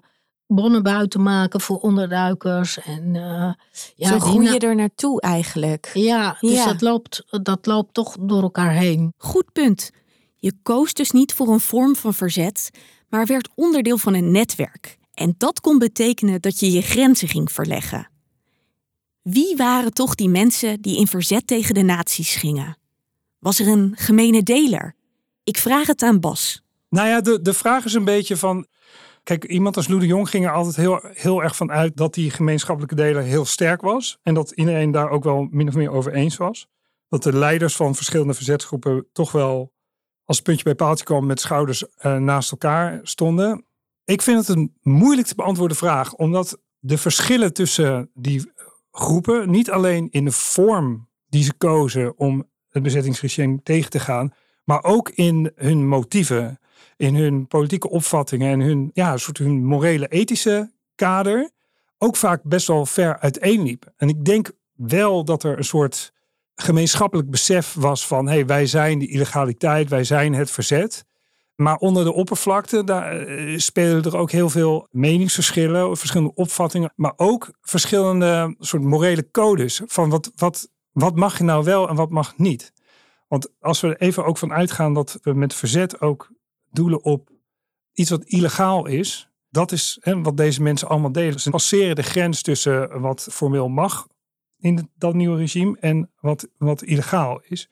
bonnen 0.55 0.83
buiten 0.83 1.23
maken 1.23 1.61
voor 1.61 1.79
onderduikers. 1.79 2.79
En, 2.79 3.15
uh, 3.15 3.53
ja, 3.95 4.09
Zo 4.09 4.19
groei 4.19 4.53
je 4.53 4.59
er 4.59 4.75
naartoe 4.75 5.21
eigenlijk. 5.21 5.91
Ja, 5.95 6.37
dus 6.41 6.65
Dat, 6.65 6.81
loopt, 6.81 7.25
dat 7.43 7.67
loopt 7.67 7.95
toch 7.95 8.17
door 8.21 8.43
elkaar 8.43 8.73
heen. 8.73 9.13
Goed 9.17 9.53
punt. 9.53 9.91
Je 10.39 10.53
koos 10.63 10.93
dus 10.93 11.11
niet 11.11 11.35
voor 11.35 11.49
een 11.49 11.61
vorm 11.61 11.97
van 11.97 12.15
verzet, 12.15 12.71
maar 13.09 13.27
werd 13.27 13.49
onderdeel 13.55 13.99
van 13.99 14.15
een 14.15 14.31
netwerk. 14.31 14.99
En 15.15 15.35
dat 15.39 15.61
kon 15.61 15.79
betekenen 15.79 16.41
dat 16.41 16.61
je 16.61 16.71
je 16.71 16.83
grenzen 16.83 17.29
ging 17.29 17.53
verleggen. 17.53 18.11
Wie 19.23 19.57
waren 19.57 19.93
toch 19.93 20.15
die 20.15 20.29
mensen 20.29 20.81
die 20.81 20.97
in 20.97 21.07
verzet 21.07 21.47
tegen 21.47 21.75
de 21.75 21.83
nazi's 21.83 22.35
gingen? 22.35 22.77
Was 23.39 23.59
er 23.59 23.69
een 23.69 23.93
gemene 23.97 24.43
deler? 24.43 24.95
Ik 25.45 25.59
vraag 25.59 25.87
het 25.87 26.03
aan 26.03 26.21
Bas. 26.21 26.63
Nou 26.89 27.09
ja, 27.09 27.21
de, 27.21 27.43
de 27.43 27.53
vraag 27.53 27.85
is 27.85 27.95
een 27.95 28.05
beetje 28.05 28.37
van. 28.37 28.67
Kijk, 29.23 29.45
iemand 29.45 29.77
als 29.77 29.89
Lou 29.89 30.01
de 30.01 30.07
Jong 30.07 30.29
ging 30.29 30.45
er 30.45 30.53
altijd 30.53 30.77
heel, 30.77 31.01
heel 31.03 31.43
erg 31.43 31.57
van 31.57 31.71
uit 31.71 31.97
dat 31.97 32.15
die 32.15 32.31
gemeenschappelijke 32.31 32.95
deler 32.95 33.23
heel 33.23 33.45
sterk 33.45 33.81
was. 33.81 34.19
En 34.23 34.35
dat 34.35 34.51
iedereen 34.51 34.91
daar 34.91 35.11
ook 35.11 35.25
wel 35.25 35.49
min 35.51 35.69
of 35.69 35.75
meer 35.75 35.91
over 35.91 36.13
eens 36.13 36.37
was. 36.37 36.67
Dat 37.09 37.23
de 37.23 37.33
leiders 37.33 37.77
van 37.77 37.95
verschillende 37.95 38.35
verzetsgroepen 38.35 39.07
toch 39.13 39.33
wel 39.33 39.73
als 40.25 40.41
puntje 40.41 40.65
bij 40.65 40.75
paaltje 40.75 41.05
kwam 41.05 41.27
met 41.27 41.41
schouders 41.41 41.85
uh, 41.85 42.17
naast 42.17 42.51
elkaar 42.51 43.01
stonden. 43.03 43.65
Ik 44.05 44.23
vind 44.23 44.47
het 44.47 44.57
een 44.57 44.75
moeilijk 44.81 45.27
te 45.27 45.35
beantwoorden 45.35 45.77
vraag, 45.77 46.15
omdat 46.15 46.59
de 46.79 46.99
verschillen 46.99 47.53
tussen 47.53 48.11
die 48.15 48.53
groepen, 48.91 49.51
niet 49.51 49.71
alleen 49.71 50.09
in 50.11 50.25
de 50.25 50.33
vorm 50.33 51.09
die 51.27 51.45
ze 51.45 51.53
kozen 51.53 52.19
om 52.19 52.51
het 52.69 52.83
bezettingsregime 52.83 53.63
tegen 53.63 53.91
te 53.91 54.01
gaan, 54.01 54.33
maar 54.65 54.85
ook 54.85 55.11
in 55.11 55.53
hun 55.55 55.89
motieven, 55.89 56.59
in 57.03 57.15
hun 57.15 57.47
politieke 57.47 57.91
opvattingen 57.91 58.53
en 58.53 58.61
hun, 58.61 58.91
ja, 58.93 59.17
soort 59.17 59.39
hun 59.39 59.65
morele, 59.65 60.09
ethische 60.09 60.71
kader, 60.95 61.51
ook 61.99 62.17
vaak 62.17 62.43
best 62.43 62.67
wel 62.67 62.87
ver 62.87 63.19
uiteenliep. 63.19 63.93
En 63.97 64.09
ik 64.09 64.25
denk 64.25 64.51
wel 64.73 65.25
dat 65.25 65.43
er 65.43 65.59
een 65.59 65.65
soort 65.65 66.13
gemeenschappelijk 66.55 67.31
besef 67.31 67.75
was 67.75 68.07
van, 68.07 68.27
hé, 68.27 68.33
hey, 68.33 68.47
wij 68.47 68.67
zijn 68.67 68.99
de 68.99 69.07
illegaliteit, 69.07 69.89
wij 69.89 70.05
zijn 70.05 70.35
het 70.35 70.51
verzet. 70.51 71.05
Maar 71.55 71.77
onder 71.77 72.05
de 72.05 72.13
oppervlakte 72.13 72.85
daar 72.85 73.21
eh, 73.21 73.59
spelen 73.59 74.03
er 74.05 74.17
ook 74.17 74.31
heel 74.31 74.51
veel 74.51 74.89
meningsverschillen, 74.91 75.97
verschillende 75.97 76.35
opvattingen, 76.35 76.93
maar 76.97 77.13
ook 77.17 77.51
verschillende 77.61 78.55
soort 78.59 78.83
morele 78.83 79.31
codes 79.31 79.83
van 79.87 80.11
wat, 80.11 80.31
wat, 80.37 80.69
wat 80.93 81.17
mag 81.17 81.39
je 81.39 81.45
nou 81.45 81.65
wel 81.65 81.89
en 81.89 81.97
wat 81.97 82.11
mag 82.11 82.39
niet. 82.39 82.73
Want 83.29 83.49
als 83.61 83.81
we 83.81 83.97
even 83.97 84.25
ook 84.25 84.39
van 84.39 84.53
uitgaan 84.53 84.95
dat 84.95 85.19
we 85.23 85.33
met 85.33 85.55
verzet 85.55 86.01
ook 86.01 86.31
doelen 86.73 87.05
op 87.05 87.31
iets 87.93 88.11
wat 88.11 88.25
illegaal 88.25 88.87
is, 88.87 89.31
dat 89.49 89.73
is 89.73 89.99
hè, 90.01 90.23
wat 90.23 90.37
deze 90.37 90.63
mensen 90.63 90.89
allemaal 90.89 91.13
delen. 91.13 91.41
Ze 91.41 91.51
passeren 91.51 91.97
de 91.97 92.03
grens 92.03 92.43
tussen 92.43 93.01
wat 93.01 93.29
formeel 93.31 93.69
mag 93.69 94.07
in 94.59 94.91
dat 94.95 95.15
nieuwe 95.15 95.37
regime 95.37 95.77
en 95.81 96.11
wat, 96.21 96.49
wat 96.59 96.83
illegaal 96.83 97.41
is. 97.45 97.69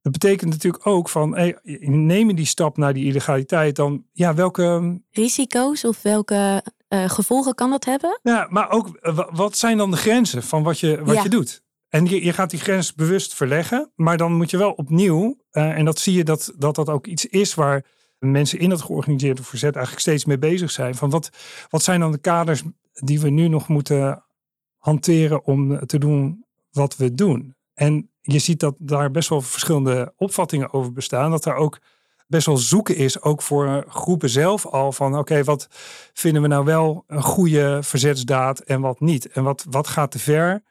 Dat 0.00 0.12
betekent 0.12 0.50
natuurlijk 0.50 0.86
ook 0.86 1.08
van, 1.08 1.36
hey, 1.36 1.58
nemen 1.80 2.36
die 2.36 2.46
stap 2.46 2.76
naar 2.76 2.94
die 2.94 3.04
illegaliteit, 3.04 3.76
dan 3.76 4.04
ja, 4.12 4.34
welke... 4.34 5.00
Risico's 5.10 5.84
of 5.84 6.02
welke 6.02 6.64
uh, 6.88 7.08
gevolgen 7.08 7.54
kan 7.54 7.70
dat 7.70 7.84
hebben? 7.84 8.20
Ja, 8.22 8.46
maar 8.50 8.70
ook 8.70 8.96
eh, 8.96 9.18
wat 9.30 9.56
zijn 9.56 9.76
dan 9.76 9.90
de 9.90 9.96
grenzen 9.96 10.42
van 10.42 10.62
wat 10.62 10.78
je, 10.78 11.04
wat 11.04 11.22
je 11.22 11.28
doet? 11.28 11.62
En 11.88 12.06
je, 12.06 12.24
je 12.24 12.32
gaat 12.32 12.50
die 12.50 12.60
grens 12.60 12.94
bewust 12.94 13.34
verleggen, 13.34 13.92
maar 13.94 14.16
dan 14.16 14.32
moet 14.32 14.50
je 14.50 14.56
wel 14.56 14.72
opnieuw, 14.72 15.40
uh, 15.52 15.78
en 15.78 15.84
dat 15.84 15.98
zie 15.98 16.14
je 16.14 16.24
dat, 16.24 16.52
dat 16.58 16.74
dat 16.74 16.88
ook 16.88 17.06
iets 17.06 17.26
is 17.26 17.54
waar 17.54 17.84
mensen 18.18 18.58
in 18.58 18.70
het 18.70 18.82
georganiseerde 18.82 19.42
verzet 19.42 19.74
eigenlijk 19.74 20.04
steeds 20.04 20.24
mee 20.24 20.38
bezig 20.38 20.70
zijn. 20.70 20.94
Van 20.94 21.10
wat, 21.10 21.30
wat 21.68 21.82
zijn 21.82 22.00
dan 22.00 22.12
de 22.12 22.18
kaders 22.18 22.62
die 22.92 23.20
we 23.20 23.28
nu 23.30 23.48
nog 23.48 23.68
moeten 23.68 24.24
hanteren 24.76 25.44
om 25.44 25.86
te 25.86 25.98
doen 25.98 26.44
wat 26.70 26.96
we 26.96 27.14
doen? 27.14 27.54
En 27.74 28.10
je 28.20 28.38
ziet 28.38 28.60
dat 28.60 28.74
daar 28.78 29.10
best 29.10 29.28
wel 29.28 29.40
verschillende 29.40 30.12
opvattingen 30.16 30.72
over 30.72 30.92
bestaan. 30.92 31.30
Dat 31.30 31.44
er 31.44 31.54
ook 31.54 31.78
best 32.26 32.46
wel 32.46 32.56
zoeken 32.56 32.96
is, 32.96 33.22
ook 33.22 33.42
voor 33.42 33.84
groepen 33.88 34.30
zelf 34.30 34.66
al, 34.66 34.92
van 34.92 35.18
oké, 35.18 35.44
wat 35.44 35.68
vinden 36.12 36.42
we 36.42 36.48
nou 36.48 36.64
wel 36.64 37.04
een 37.06 37.22
goede 37.22 37.78
verzetsdaad 37.82 38.60
en 38.60 38.80
wat 38.80 39.00
niet? 39.00 39.28
En 39.28 39.42
wat, 39.42 39.66
wat 39.70 39.86
gaat 39.86 40.10
te 40.10 40.18
ver 40.18 40.62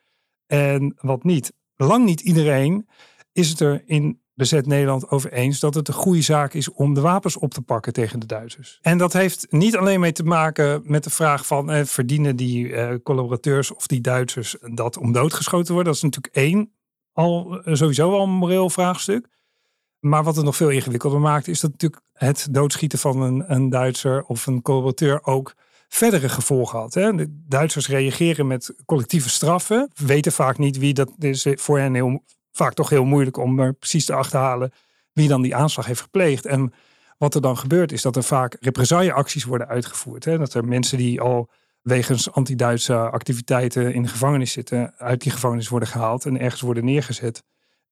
en 0.48 0.96
wat 1.02 1.24
niet? 1.24 1.54
Lang 1.76 2.06
niet 2.06 2.22
iedereen 2.22 2.88
is 3.32 3.50
het 3.50 3.60
er 3.60 3.84
in 3.86 4.22
bezet 4.36 4.66
Nederland 4.66 5.10
over 5.10 5.32
eens 5.34 5.60
dat 5.60 5.74
het 5.74 5.88
een 5.88 5.94
goede 5.94 6.22
zaak 6.22 6.54
is 6.54 6.72
om 6.72 6.94
de 6.94 7.02
wapens 7.02 7.38
op 7.38 7.54
te 7.54 7.62
pakken 7.62 7.94
tegen 7.94 8.20
de 8.20 8.26
Duitsers. 8.26 8.80
En 8.82 8.98
dat 8.98 9.14
heeft 9.14 9.48
niet 9.50 9.78
alleen 9.78 10.00
mee 10.00 10.12
te 10.12 10.24
maken 10.24 10.82
met 10.86 11.04
de 11.04 11.10
vraag 11.10 11.46
van 11.46 11.72
eh, 11.72 11.86
verdienen 11.86 12.36
die 12.36 12.74
eh, 12.74 12.96
collaborateurs 13.04 13.74
of 13.74 13.88
die 13.88 14.02
Duitsers 14.02 14.56
dat 14.62 14.98
om 14.98 15.12
doodgeschoten 15.12 15.74
worden. 15.74 15.94
Dat 15.94 16.04
is 16.04 16.10
natuurlijk 16.10 16.36
één 16.36 16.72
al 17.14 17.62
eh, 17.64 17.74
sowieso 17.74 18.12
al 18.12 18.24
een 18.24 18.30
moreel 18.30 18.70
vraagstuk. 18.70 19.28
Maar 20.00 20.24
wat 20.24 20.36
het 20.36 20.46
nog 20.46 20.56
veel 20.56 20.70
ingewikkelder 20.70 21.20
maakt, 21.20 21.48
is 21.48 21.60
dat 21.60 21.72
natuurlijk 21.72 22.02
het 22.14 22.48
doodschieten 22.52 23.00
van 23.00 23.22
een, 23.22 23.44
een 23.48 23.70
Duitser 23.70 24.24
of 24.24 24.48
een 24.48 24.62
collaborateur 24.62 25.24
ook 25.24 25.54
verdere 25.88 26.30
gevolgen 26.30 26.80
had. 26.80 26.94
Hè. 26.94 27.16
De 27.16 27.44
Duitsers 27.48 27.88
reageren 27.88 28.48
met 28.48 28.76
collectieve 28.86 29.30
straffen, 29.30 29.90
weten 29.96 30.32
vaak 30.32 30.58
niet 30.58 30.78
wie 30.78 30.94
dat 30.94 31.12
is 31.20 31.48
voor 31.50 31.80
hen 31.80 31.94
heel, 31.94 32.24
vaak 32.56 32.74
toch 32.74 32.90
heel 32.90 33.06
moeilijk 33.06 33.38
om 33.38 33.60
er 33.60 33.74
precies 33.74 34.06
te 34.06 34.14
achterhalen 34.14 34.72
wie 35.14 35.28
dan 35.28 35.42
die 35.42 35.56
aanslag 35.56 35.86
heeft 35.86 36.02
gepleegd. 36.02 36.46
En 36.46 36.74
wat 37.18 37.36
er 37.36 37.42
dan 37.42 37.58
gebeurt 37.58 37.92
is 37.92 38.02
dat 38.02 38.16
er 38.16 38.24
vaak 38.24 38.58
represailleacties 38.60 39.44
worden 39.44 39.68
uitgevoerd. 39.68 40.26
Hè. 40.26 40.38
Dat 40.38 40.54
er 40.54 40.66
mensen 40.66 40.98
die 40.98 41.22
al 41.22 41.50
wegens 41.82 42.32
anti-Duitse 42.32 42.96
activiteiten 42.96 43.94
in 43.94 44.02
de 44.04 44.10
gevangenis 44.10 44.52
zitten, 44.52 44.94
uit 44.98 45.22
die 45.22 45.32
gevangenis 45.32 45.70
worden 45.70 45.90
gehaald 45.90 46.26
en 46.26 46.40
ergens 46.40 46.62
worden 46.62 46.86
neergezet 46.86 47.44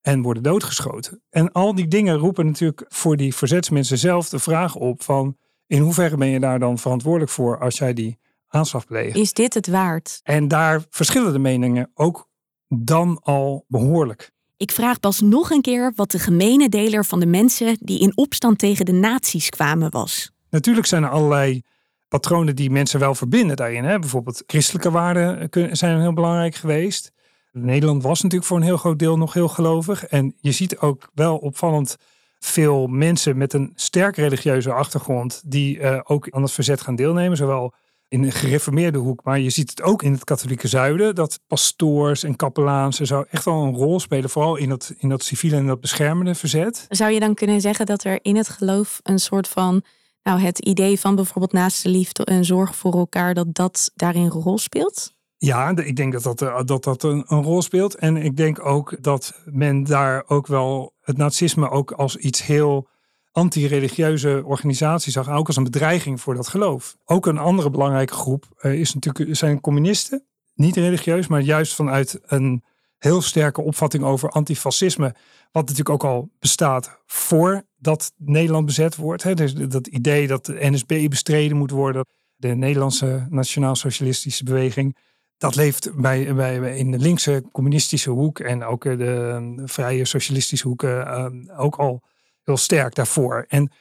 en 0.01 0.21
worden 0.21 0.43
doodgeschoten. 0.43 1.21
En 1.29 1.51
al 1.51 1.75
die 1.75 1.87
dingen 1.87 2.17
roepen 2.17 2.45
natuurlijk 2.45 2.85
voor 2.87 3.17
die 3.17 3.35
verzetsmensen 3.35 3.97
zelf 3.97 4.29
de 4.29 4.39
vraag 4.39 4.75
op 4.75 5.03
van 5.03 5.37
in 5.67 5.81
hoeverre 5.81 6.17
ben 6.17 6.27
je 6.27 6.39
daar 6.39 6.59
dan 6.59 6.77
verantwoordelijk 6.77 7.31
voor 7.31 7.59
als 7.59 7.77
jij 7.77 7.93
die 7.93 8.19
aanslag 8.47 8.85
pleegt? 8.85 9.15
Is 9.15 9.33
dit 9.33 9.53
het 9.53 9.67
waard? 9.67 10.19
En 10.23 10.47
daar 10.47 10.83
verschillen 10.89 11.33
de 11.33 11.39
meningen 11.39 11.91
ook 11.93 12.29
dan 12.67 13.19
al 13.21 13.65
behoorlijk. 13.67 14.32
Ik 14.63 14.71
vraag 14.71 14.99
Bas 14.99 15.21
nog 15.21 15.49
een 15.49 15.61
keer 15.61 15.93
wat 15.95 16.11
de 16.11 16.19
gemene 16.19 16.69
deler 16.69 17.05
van 17.05 17.19
de 17.19 17.25
mensen 17.25 17.77
die 17.79 17.99
in 17.99 18.11
opstand 18.17 18.59
tegen 18.59 18.85
de 18.85 18.91
nazi's 18.91 19.49
kwamen 19.49 19.91
was. 19.91 20.31
Natuurlijk 20.49 20.85
zijn 20.85 21.03
er 21.03 21.09
allerlei 21.09 21.61
patronen 22.07 22.55
die 22.55 22.69
mensen 22.69 22.99
wel 22.99 23.15
verbinden 23.15 23.55
daarin. 23.55 23.83
Hè? 23.83 23.99
Bijvoorbeeld 23.99 24.43
christelijke 24.47 24.91
waarden 24.91 25.49
zijn 25.71 25.99
heel 25.99 26.13
belangrijk 26.13 26.55
geweest. 26.55 27.11
Nederland 27.51 28.03
was 28.03 28.21
natuurlijk 28.21 28.49
voor 28.49 28.57
een 28.57 28.63
heel 28.63 28.77
groot 28.77 28.99
deel 28.99 29.17
nog 29.17 29.33
heel 29.33 29.47
gelovig. 29.47 30.05
En 30.05 30.35
je 30.39 30.51
ziet 30.51 30.77
ook 30.77 31.09
wel 31.13 31.37
opvallend 31.37 31.97
veel 32.39 32.87
mensen 32.87 33.37
met 33.37 33.53
een 33.53 33.71
sterk 33.75 34.15
religieuze 34.15 34.73
achtergrond 34.73 35.41
die 35.45 35.79
uh, 35.79 35.99
ook 36.03 36.29
aan 36.29 36.41
het 36.41 36.51
verzet 36.51 36.81
gaan 36.81 36.95
deelnemen. 36.95 37.37
Zowel 37.37 37.73
in 38.13 38.21
de 38.21 38.31
gereformeerde 38.31 38.97
hoek, 38.97 39.23
maar 39.23 39.39
je 39.39 39.49
ziet 39.49 39.69
het 39.69 39.81
ook 39.81 40.03
in 40.03 40.11
het 40.11 40.23
katholieke 40.23 40.67
zuiden. 40.67 41.15
Dat 41.15 41.39
pastoors 41.47 42.23
en 42.23 42.35
kapelaans 42.35 42.99
zo 42.99 43.25
echt 43.29 43.45
wel 43.45 43.63
een 43.63 43.75
rol 43.75 43.99
spelen. 43.99 44.29
Vooral 44.29 44.55
in 44.55 44.69
dat, 44.69 44.93
in 44.97 45.09
dat 45.09 45.23
civiele 45.23 45.55
en 45.55 45.67
dat 45.67 45.79
beschermende 45.79 46.35
verzet. 46.35 46.85
Zou 46.89 47.11
je 47.11 47.19
dan 47.19 47.33
kunnen 47.33 47.61
zeggen 47.61 47.85
dat 47.85 48.03
er 48.03 48.19
in 48.21 48.35
het 48.35 48.49
geloof 48.49 48.99
een 49.03 49.19
soort 49.19 49.47
van 49.47 49.83
nou, 50.23 50.39
het 50.39 50.59
idee 50.59 50.99
van 50.99 51.15
bijvoorbeeld 51.15 51.53
naast 51.53 51.83
de 51.83 51.89
liefde 51.89 52.25
en 52.25 52.45
zorg 52.45 52.75
voor 52.75 52.93
elkaar, 52.93 53.33
dat 53.33 53.55
dat 53.55 53.91
daarin 53.95 54.23
een 54.23 54.29
rol 54.29 54.57
speelt? 54.57 55.13
Ja, 55.37 55.75
ik 55.75 55.95
denk 55.95 56.13
dat 56.13 56.23
dat, 56.23 56.41
eh, 56.41 56.61
dat, 56.65 56.83
dat 56.83 57.03
een, 57.03 57.23
een, 57.27 57.43
rol 57.43 57.61
speelt. 57.61 57.95
En 57.95 58.17
ik 58.17 58.37
denk 58.37 58.65
ook 58.65 58.97
dat 59.01 59.41
men 59.45 59.83
daar 59.83 60.23
ook 60.27 60.47
wel 60.47 60.93
het 61.01 61.17
nazisme 61.17 61.69
ook 61.69 61.91
als 61.91 62.15
iets 62.15 62.45
heel 62.45 62.87
anti-religieuze 63.33 64.41
organisatie 64.45 65.11
zag. 65.11 65.29
Ook 65.29 65.47
als 65.47 65.55
een 65.55 65.63
bedreiging 65.63 66.21
voor 66.21 66.35
dat 66.35 66.47
geloof. 66.47 66.97
Ook 67.05 67.25
een 67.25 67.37
andere 67.37 67.69
belangrijke 67.69 68.13
groep 68.13 68.45
uh, 68.61 68.73
is 68.73 68.93
natuurlijk, 68.93 69.35
zijn 69.35 69.61
communisten. 69.61 70.23
Niet 70.55 70.75
religieus, 70.75 71.27
maar 71.27 71.41
juist 71.41 71.75
vanuit 71.75 72.19
een 72.25 72.63
heel 72.97 73.21
sterke 73.21 73.61
opvatting 73.61 74.03
over 74.03 74.29
antifascisme. 74.29 75.15
Wat 75.51 75.61
natuurlijk 75.61 75.89
ook 75.89 76.03
al 76.03 76.29
bestaat 76.39 76.99
voordat 77.05 78.13
Nederland 78.17 78.65
bezet 78.65 78.95
wordt. 78.95 79.23
Hè. 79.23 79.33
Dus 79.33 79.53
dat 79.53 79.87
idee 79.87 80.27
dat 80.27 80.45
de 80.45 80.57
NSB 80.59 81.09
bestreden 81.09 81.57
moet 81.57 81.71
worden. 81.71 82.05
De 82.35 82.55
Nederlandse 82.55 83.27
nationaal-socialistische 83.29 84.43
beweging. 84.43 84.97
Dat 85.37 85.55
leeft 85.55 85.95
bij, 85.95 86.35
bij, 86.35 86.77
in 86.77 86.91
de 86.91 86.99
linkse 86.99 87.43
communistische 87.51 88.09
hoek 88.09 88.39
en 88.39 88.63
ook 88.63 88.83
de, 88.83 89.61
vrije 89.65 90.05
socialistische 90.05 90.67
hoek 90.67 90.83
uh, 90.83 91.25
ook 91.57 91.75
al 91.75 92.01
heel 92.43 92.57
sterk 92.57 92.95
daarvoor. 92.95 93.45
En 93.47 93.71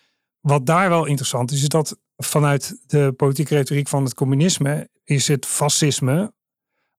wat 0.41 0.67
daar 0.67 0.89
wel 0.89 1.05
interessant 1.07 1.51
is, 1.51 1.63
is 1.63 1.69
dat 1.69 1.97
vanuit 2.17 2.77
de 2.87 3.13
politieke 3.17 3.55
retoriek 3.55 3.89
van 3.89 4.05
het 4.05 4.15
communisme 4.15 4.89
is 5.05 5.29
het 5.29 5.47
fascisme 5.47 6.33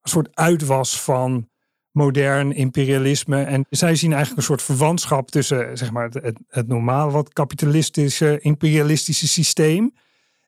een 0.01 0.09
soort 0.09 0.35
uitwas 0.35 1.01
van 1.01 1.49
modern 1.91 2.53
imperialisme. 2.53 3.43
En 3.43 3.65
zij 3.69 3.95
zien 3.95 4.11
eigenlijk 4.11 4.39
een 4.39 4.47
soort 4.47 4.61
verwantschap 4.61 5.31
tussen 5.31 5.77
zeg 5.77 5.91
maar, 5.91 6.09
het, 6.09 6.39
het 6.47 6.67
normale, 6.67 7.11
wat 7.11 7.33
kapitalistische, 7.33 8.39
imperialistische 8.39 9.27
systeem. 9.27 9.93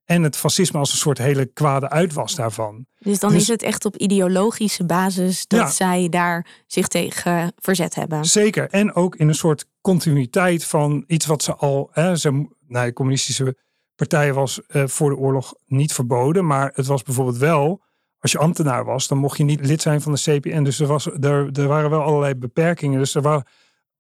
En 0.06 0.24
het 0.24 0.38
fascisme 0.38 0.80
als 0.80 0.92
een 0.92 0.98
soort 0.98 1.18
hele 1.18 1.46
kwade 1.46 1.90
uitwas 1.90 2.36
daarvan. 2.36 2.86
Dus 3.00 3.20
dan 3.20 3.32
dus 3.32 3.42
is 3.42 3.48
het 3.48 3.64
echt 3.64 3.86
op 3.86 3.98
ideologische 3.98 4.86
basis 4.86 5.48
dat 5.48 5.74
zij 5.74 6.10
daar 6.10 6.48
zich 6.68 6.88
tegen 6.88 7.54
verzet 7.56 7.96
hebben. 7.96 8.26
Zeker. 8.26 8.70
En 8.70 8.94
ook 8.94 9.16
in 9.16 9.28
een 9.28 9.36
soort 9.36 9.66
continuïteit 9.82 10.66
van 10.66 11.04
iets 11.08 11.26
wat 11.26 11.44
ze 11.44 11.56
al. 11.56 11.90
Hè, 11.92 12.16
ze, 12.16 12.48
nou, 12.68 12.86
de 12.86 12.94
communistische 12.94 13.58
partij 13.96 14.34
was 14.34 14.62
uh, 14.68 14.84
voor 14.88 15.10
de 15.10 15.18
oorlog 15.18 15.54
niet 15.66 15.94
verboden. 15.94 16.46
Maar 16.46 16.72
het 16.74 16.86
was 16.86 17.04
bijvoorbeeld 17.04 17.38
wel 17.38 17.84
als 18.20 18.32
je 18.34 18.40
ambtenaar 18.40 18.86
was, 18.86 19.08
dan 19.08 19.18
mocht 19.18 19.38
je 19.38 19.44
niet 19.44 19.66
lid 19.66 19.82
zijn 19.82 20.02
van 20.02 20.14
de 20.14 20.22
CPN. 20.22 20.64
Dus 20.64 20.80
er, 20.80 20.88
was, 20.88 21.06
er, 21.06 21.50
er 21.52 21.68
waren 21.68 21.90
wel 21.90 22.02
allerlei 22.02 22.36
beperkingen. 22.36 23.00
Dus 23.00 23.16
er 23.16 23.22
waren 23.22 23.46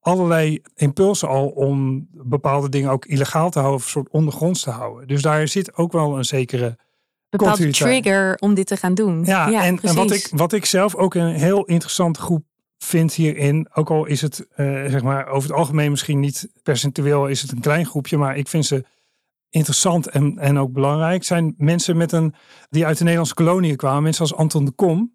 allerlei 0.05 0.62
impulsen 0.75 1.27
al 1.27 1.47
om 1.47 2.07
bepaalde 2.12 2.69
dingen 2.69 2.91
ook 2.91 3.05
illegaal 3.05 3.50
te 3.50 3.59
houden, 3.59 3.79
of 3.79 3.85
een 3.85 3.91
soort 3.91 4.09
ondergronds 4.09 4.62
te 4.62 4.69
houden. 4.69 5.07
Dus 5.07 5.21
daar 5.21 5.47
zit 5.47 5.75
ook 5.75 5.91
wel 5.91 6.17
een 6.17 6.25
zekere 6.25 6.77
bepaalde 7.29 7.69
trigger 7.69 8.35
om 8.39 8.53
dit 8.53 8.67
te 8.67 8.77
gaan 8.77 8.93
doen. 8.93 9.25
Ja, 9.25 9.63
en, 9.63 9.79
en, 9.81 9.95
wat, 9.95 10.12
ik, 10.12 10.29
wat 10.31 10.53
ik 10.53 10.65
zelf 10.65 10.95
ook 10.95 11.13
een 11.13 11.33
heel 11.33 11.63
interessante 11.63 12.19
groep 12.19 12.43
vind 12.77 13.13
hierin, 13.13 13.67
ook 13.74 13.89
al 13.89 14.05
is 14.05 14.21
het 14.21 14.47
uh, 14.57 14.85
zeg 14.85 15.03
maar 15.03 15.27
over 15.27 15.50
het 15.50 15.57
algemeen 15.57 15.91
misschien 15.91 16.19
niet 16.19 16.50
percentueel 16.63 17.27
is 17.27 17.41
het 17.41 17.51
een 17.51 17.59
klein 17.59 17.85
groepje, 17.85 18.17
maar 18.17 18.38
ik 18.38 18.47
vind 18.47 18.65
ze 18.65 18.85
interessant 19.50 20.07
en, 20.07 20.38
en 20.38 20.57
ook 20.57 20.71
belangrijk 20.71 21.24
zijn 21.24 21.53
mensen 21.57 21.97
met 21.97 22.12
een, 22.12 22.33
die 22.69 22.85
uit 22.85 22.97
de 22.97 23.03
Nederlandse 23.03 23.35
koloniën 23.35 23.75
kwamen. 23.75 24.03
Mensen 24.03 24.21
als 24.21 24.35
Anton 24.35 24.65
de 24.65 24.71
Kom. 24.71 25.13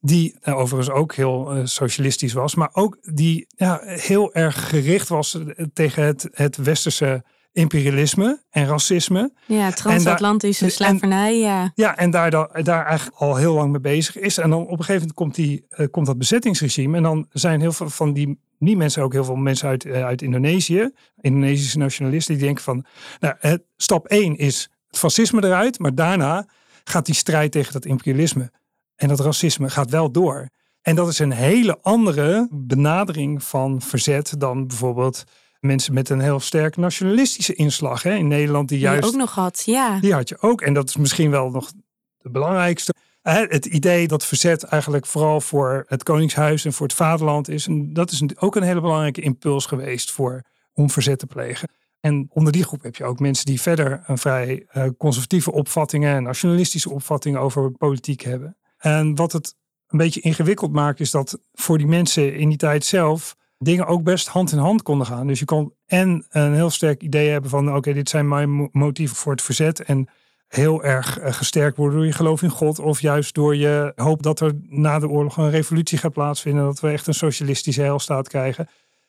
Die 0.00 0.36
nou, 0.42 0.58
overigens 0.58 0.94
ook 0.94 1.14
heel 1.14 1.56
uh, 1.56 1.64
socialistisch 1.64 2.32
was. 2.32 2.54
Maar 2.54 2.70
ook 2.72 2.98
die 3.00 3.46
ja, 3.48 3.80
heel 3.82 4.34
erg 4.34 4.68
gericht 4.68 5.08
was 5.08 5.34
eh, 5.34 5.64
tegen 5.72 6.02
het, 6.02 6.28
het 6.32 6.56
westerse 6.56 7.24
imperialisme 7.52 8.42
en 8.50 8.66
racisme. 8.66 9.32
Ja, 9.46 9.70
transatlantische 9.70 10.68
slavernij. 10.68 11.38
Ja, 11.38 11.72
ja 11.74 11.96
en 11.96 12.10
daar, 12.10 12.30
daar 12.62 12.86
eigenlijk 12.86 13.16
al 13.16 13.36
heel 13.36 13.54
lang 13.54 13.70
mee 13.70 13.80
bezig 13.80 14.18
is. 14.18 14.38
En 14.38 14.50
dan 14.50 14.60
op 14.60 14.70
een 14.70 14.76
gegeven 14.76 14.94
moment 14.94 15.12
komt, 15.12 15.34
die, 15.34 15.66
uh, 15.70 15.86
komt 15.90 16.06
dat 16.06 16.18
bezettingsregime. 16.18 16.96
En 16.96 17.02
dan 17.02 17.26
zijn 17.32 17.60
heel 17.60 17.72
veel 17.72 17.90
van 17.90 18.12
die 18.12 18.38
niet 18.58 18.76
mensen, 18.76 19.02
ook 19.02 19.12
heel 19.12 19.24
veel 19.24 19.36
mensen 19.36 19.68
uit, 19.68 19.84
uh, 19.84 20.04
uit 20.04 20.22
Indonesië, 20.22 20.90
Indonesische 21.20 21.78
nationalisten, 21.78 22.34
die 22.34 22.44
denken 22.44 22.64
van, 22.64 22.84
nou, 23.20 23.34
het, 23.38 23.62
stap 23.76 24.06
1 24.06 24.36
is 24.36 24.70
het 24.86 24.98
fascisme 24.98 25.44
eruit, 25.44 25.78
maar 25.78 25.94
daarna 25.94 26.48
gaat 26.84 27.06
die 27.06 27.14
strijd 27.14 27.52
tegen 27.52 27.72
dat 27.72 27.84
imperialisme 27.84 28.50
en 28.98 29.08
dat 29.08 29.20
racisme 29.20 29.70
gaat 29.70 29.90
wel 29.90 30.10
door. 30.10 30.48
En 30.82 30.94
dat 30.94 31.08
is 31.08 31.18
een 31.18 31.32
hele 31.32 31.78
andere 31.82 32.48
benadering 32.50 33.42
van 33.42 33.82
verzet 33.82 34.34
dan 34.38 34.66
bijvoorbeeld 34.66 35.24
mensen 35.60 35.94
met 35.94 36.08
een 36.08 36.20
heel 36.20 36.40
sterk 36.40 36.76
nationalistische 36.76 37.54
inslag. 37.54 38.02
Hè? 38.02 38.14
In 38.14 38.28
Nederland 38.28 38.68
die 38.68 38.78
juist... 38.78 39.02
Die 39.02 39.10
ook 39.10 39.18
nog 39.18 39.34
had, 39.34 39.62
ja. 39.66 40.00
Die 40.00 40.12
had 40.12 40.28
je 40.28 40.40
ook. 40.40 40.60
En 40.60 40.72
dat 40.72 40.88
is 40.88 40.96
misschien 40.96 41.30
wel 41.30 41.50
nog 41.50 41.72
de 42.18 42.30
belangrijkste. 42.30 42.94
Het 43.22 43.66
idee 43.66 44.08
dat 44.08 44.24
verzet 44.24 44.62
eigenlijk 44.62 45.06
vooral 45.06 45.40
voor 45.40 45.84
het 45.86 46.02
Koningshuis 46.02 46.64
en 46.64 46.72
voor 46.72 46.86
het 46.86 46.96
vaderland 46.96 47.48
is. 47.48 47.66
En 47.66 47.92
dat 47.92 48.10
is 48.10 48.22
ook 48.36 48.56
een 48.56 48.62
hele 48.62 48.80
belangrijke 48.80 49.20
impuls 49.20 49.66
geweest 49.66 50.10
voor, 50.10 50.42
om 50.72 50.90
verzet 50.90 51.18
te 51.18 51.26
plegen. 51.26 51.68
En 52.00 52.26
onder 52.32 52.52
die 52.52 52.64
groep 52.64 52.82
heb 52.82 52.96
je 52.96 53.04
ook 53.04 53.18
mensen 53.18 53.46
die 53.46 53.60
verder 53.60 54.02
een 54.06 54.18
vrij 54.18 54.66
uh, 54.76 54.84
conservatieve 54.98 55.52
opvattingen 55.52 56.16
en 56.16 56.22
nationalistische 56.22 56.90
opvattingen 56.90 57.40
over 57.40 57.70
politiek 57.70 58.20
hebben. 58.20 58.56
En 58.78 59.14
wat 59.14 59.32
het 59.32 59.54
een 59.88 59.98
beetje 59.98 60.20
ingewikkeld 60.20 60.72
maakt, 60.72 61.00
is 61.00 61.10
dat 61.10 61.38
voor 61.52 61.78
die 61.78 61.86
mensen 61.86 62.34
in 62.34 62.48
die 62.48 62.58
tijd 62.58 62.84
zelf 62.84 63.36
dingen 63.58 63.86
ook 63.86 64.02
best 64.02 64.28
hand 64.28 64.52
in 64.52 64.58
hand 64.58 64.82
konden 64.82 65.06
gaan. 65.06 65.26
Dus 65.26 65.38
je 65.38 65.44
kon 65.44 65.74
en 65.86 66.26
een 66.28 66.54
heel 66.54 66.70
sterk 66.70 67.02
idee 67.02 67.30
hebben 67.30 67.50
van 67.50 67.76
oké, 67.76 67.92
dit 67.92 68.08
zijn 68.08 68.28
mijn 68.28 68.68
motieven 68.72 69.16
voor 69.16 69.32
het 69.32 69.42
verzet. 69.42 69.82
En 69.82 70.08
heel 70.48 70.84
erg 70.84 71.18
eh, 71.18 71.32
gesterkt 71.32 71.76
worden 71.76 71.96
door 71.96 72.06
je 72.06 72.12
geloof 72.12 72.42
in 72.42 72.50
God. 72.50 72.78
Of 72.78 73.00
juist 73.00 73.34
door 73.34 73.56
je 73.56 73.92
hoop 73.96 74.22
dat 74.22 74.40
er 74.40 74.52
na 74.62 74.98
de 74.98 75.08
oorlog 75.08 75.36
een 75.36 75.50
revolutie 75.50 75.98
gaat 75.98 76.12
plaatsvinden. 76.12 76.64
Dat 76.64 76.80
we 76.80 76.88
echt 76.88 77.06
een 77.06 77.14
socialistische 77.14 77.80
heilstaat 77.80 78.28
krijgen. 78.28 78.68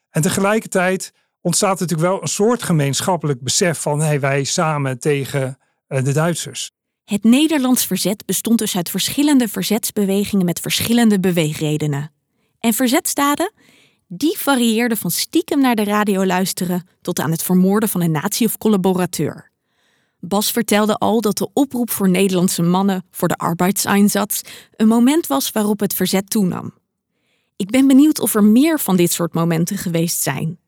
En 0.09 0.21
tegelijkertijd 0.21 1.13
ontstaat 1.41 1.79
natuurlijk 1.79 2.09
wel 2.09 2.21
een 2.21 2.27
soort 2.27 2.63
gemeenschappelijk 2.63 3.41
besef 3.41 3.81
van 3.81 4.01
hey, 4.01 4.19
wij 4.19 4.43
samen 4.43 4.99
tegen 4.99 5.57
eh, 5.87 6.03
de 6.03 6.13
Duitsers. 6.13 6.71
Het 7.09 7.23
Nederlands 7.23 7.85
verzet 7.85 8.25
bestond 8.25 8.59
dus 8.59 8.75
uit 8.75 8.89
verschillende 8.89 9.47
verzetsbewegingen 9.47 10.45
met 10.45 10.59
verschillende 10.59 11.19
beweegredenen. 11.19 12.11
En 12.59 12.73
verzetstaden, 12.73 13.51
die 14.07 14.37
varieerden 14.37 14.97
van 14.97 15.11
stiekem 15.11 15.61
naar 15.61 15.75
de 15.75 15.83
radio 15.83 16.25
luisteren 16.25 16.87
tot 17.01 17.19
aan 17.19 17.31
het 17.31 17.43
vermoorden 17.43 17.89
van 17.89 18.01
een 18.01 18.11
nazi 18.11 18.45
of 18.45 18.57
collaborateur. 18.57 19.51
Bas 20.19 20.51
vertelde 20.51 20.95
al 20.95 21.21
dat 21.21 21.37
de 21.37 21.49
oproep 21.53 21.89
voor 21.89 22.09
Nederlandse 22.09 22.61
mannen 22.61 23.05
voor 23.11 23.27
de 23.27 23.37
arbeidseinsatz 23.37 24.41
een 24.75 24.87
moment 24.87 25.27
was 25.27 25.51
waarop 25.51 25.79
het 25.79 25.93
verzet 25.93 26.29
toenam. 26.29 26.73
Ik 27.55 27.69
ben 27.69 27.87
benieuwd 27.87 28.19
of 28.19 28.35
er 28.35 28.43
meer 28.43 28.79
van 28.79 28.95
dit 28.95 29.11
soort 29.11 29.33
momenten 29.33 29.77
geweest 29.77 30.21
zijn. 30.21 30.59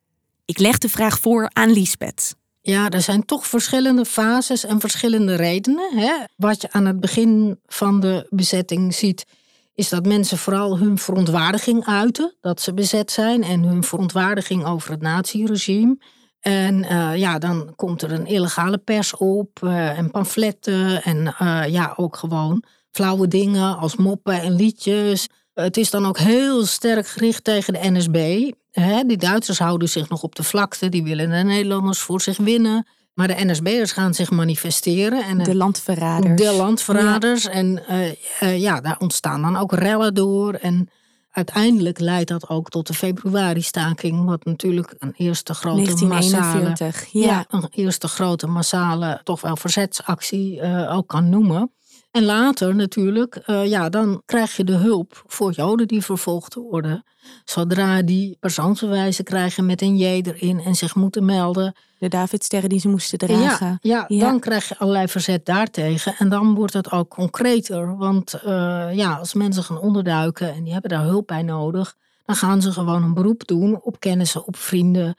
Ik 0.45 0.59
leg 0.59 0.77
de 0.77 0.89
vraag 0.89 1.19
voor 1.19 1.49
aan 1.53 1.71
Liesbeth. 1.71 2.35
Ja, 2.61 2.89
er 2.89 3.01
zijn 3.01 3.25
toch 3.25 3.47
verschillende 3.47 4.05
fases 4.05 4.65
en 4.65 4.79
verschillende 4.79 5.35
redenen. 5.35 5.97
Hè? 5.97 6.13
Wat 6.35 6.61
je 6.61 6.71
aan 6.71 6.85
het 6.85 6.99
begin 6.99 7.59
van 7.65 7.99
de 7.99 8.27
bezetting 8.29 8.93
ziet, 8.93 9.25
is 9.73 9.89
dat 9.89 10.05
mensen 10.05 10.37
vooral 10.37 10.77
hun 10.77 10.97
verontwaardiging 10.97 11.85
uiten 11.85 12.35
dat 12.41 12.61
ze 12.61 12.73
bezet 12.73 13.11
zijn 13.11 13.43
en 13.43 13.63
hun 13.63 13.83
verontwaardiging 13.83 14.65
over 14.65 14.91
het 14.91 15.01
naziregime. 15.01 15.97
En 16.39 16.83
uh, 16.83 17.15
ja, 17.15 17.39
dan 17.39 17.73
komt 17.75 18.01
er 18.01 18.11
een 18.11 18.25
illegale 18.25 18.77
pers 18.77 19.15
op 19.15 19.59
uh, 19.63 19.97
en 19.97 20.11
pamfletten 20.11 21.03
en 21.03 21.35
uh, 21.41 21.63
ja, 21.67 21.93
ook 21.95 22.15
gewoon 22.15 22.63
flauwe 22.91 23.27
dingen 23.27 23.77
als 23.77 23.95
moppen 23.95 24.41
en 24.41 24.55
liedjes. 24.55 25.27
Het 25.53 25.77
is 25.77 25.89
dan 25.89 26.05
ook 26.05 26.17
heel 26.17 26.65
sterk 26.65 27.07
gericht 27.07 27.43
tegen 27.43 27.73
de 27.73 27.91
NSB. 27.91 28.51
Die 29.05 29.17
Duitsers 29.17 29.59
houden 29.59 29.89
zich 29.89 30.09
nog 30.09 30.23
op 30.23 30.35
de 30.35 30.43
vlakte, 30.43 30.89
die 30.89 31.03
willen 31.03 31.29
de 31.29 31.35
Nederlanders 31.35 31.99
voor 31.99 32.21
zich 32.21 32.37
winnen. 32.37 32.87
Maar 33.13 33.27
de 33.27 33.45
NSB'ers 33.45 33.91
gaan 33.91 34.13
zich 34.13 34.31
manifesteren. 34.31 35.23
En, 35.23 35.37
de 35.37 35.55
landverraders. 35.55 36.41
De 36.41 36.53
landverraders. 36.53 37.47
En 37.47 37.83
ja, 38.39 38.81
daar 38.81 38.99
ontstaan 38.99 39.41
dan 39.41 39.57
ook 39.57 39.73
rellen 39.73 40.13
door. 40.13 40.53
En 40.53 40.89
uiteindelijk 41.31 41.99
leidt 41.99 42.29
dat 42.29 42.49
ook 42.49 42.69
tot 42.69 42.87
de 42.87 42.93
februari-staking, 42.93 44.25
wat 44.25 44.45
natuurlijk 44.45 44.95
een 44.97 45.13
eerste 45.17 45.53
grote 45.53 46.05
massale, 46.05 46.73
ja. 47.11 47.45
een 47.49 47.67
eerste 47.71 48.07
grote 48.07 48.47
massale, 48.47 49.21
toch 49.23 49.41
wel 49.41 49.57
verzetsactie 49.57 50.61
uh, 50.61 50.95
ook 50.95 51.07
kan 51.07 51.29
noemen. 51.29 51.71
En 52.11 52.23
later 52.23 52.75
natuurlijk, 52.75 53.43
uh, 53.47 53.65
ja, 53.65 53.89
dan 53.89 54.21
krijg 54.25 54.55
je 54.55 54.63
de 54.63 54.73
hulp 54.73 55.23
voor 55.27 55.51
Joden 55.51 55.87
die 55.87 56.01
vervolgd 56.01 56.53
worden. 56.53 57.03
Zodra 57.45 58.01
die 58.01 58.37
persoonsbewijzen 58.39 59.23
krijgen 59.23 59.65
met 59.65 59.81
een 59.81 59.97
J 59.97 60.03
erin 60.03 60.59
en 60.59 60.75
zich 60.75 60.95
moeten 60.95 61.25
melden. 61.25 61.75
De 61.99 62.07
Davidsterren 62.07 62.69
die 62.69 62.79
ze 62.79 62.87
moesten 62.87 63.17
dragen. 63.17 63.77
Ja, 63.81 64.05
ja, 64.07 64.19
dan 64.19 64.39
krijg 64.39 64.69
je 64.69 64.77
allerlei 64.77 65.07
verzet 65.07 65.45
daartegen. 65.45 66.15
En 66.17 66.29
dan 66.29 66.55
wordt 66.55 66.73
het 66.73 66.91
ook 66.91 67.09
concreter. 67.09 67.97
Want 67.97 68.33
uh, 68.45 68.87
ja, 68.93 69.13
als 69.13 69.33
mensen 69.33 69.63
gaan 69.63 69.79
onderduiken 69.79 70.53
en 70.53 70.63
die 70.63 70.73
hebben 70.73 70.91
daar 70.91 71.03
hulp 71.03 71.27
bij 71.27 71.41
nodig, 71.43 71.95
dan 72.25 72.35
gaan 72.35 72.61
ze 72.61 72.71
gewoon 72.71 73.03
een 73.03 73.13
beroep 73.13 73.47
doen 73.47 73.81
op 73.81 73.99
kennissen, 73.99 74.47
op 74.47 74.55
vrienden. 74.55 75.15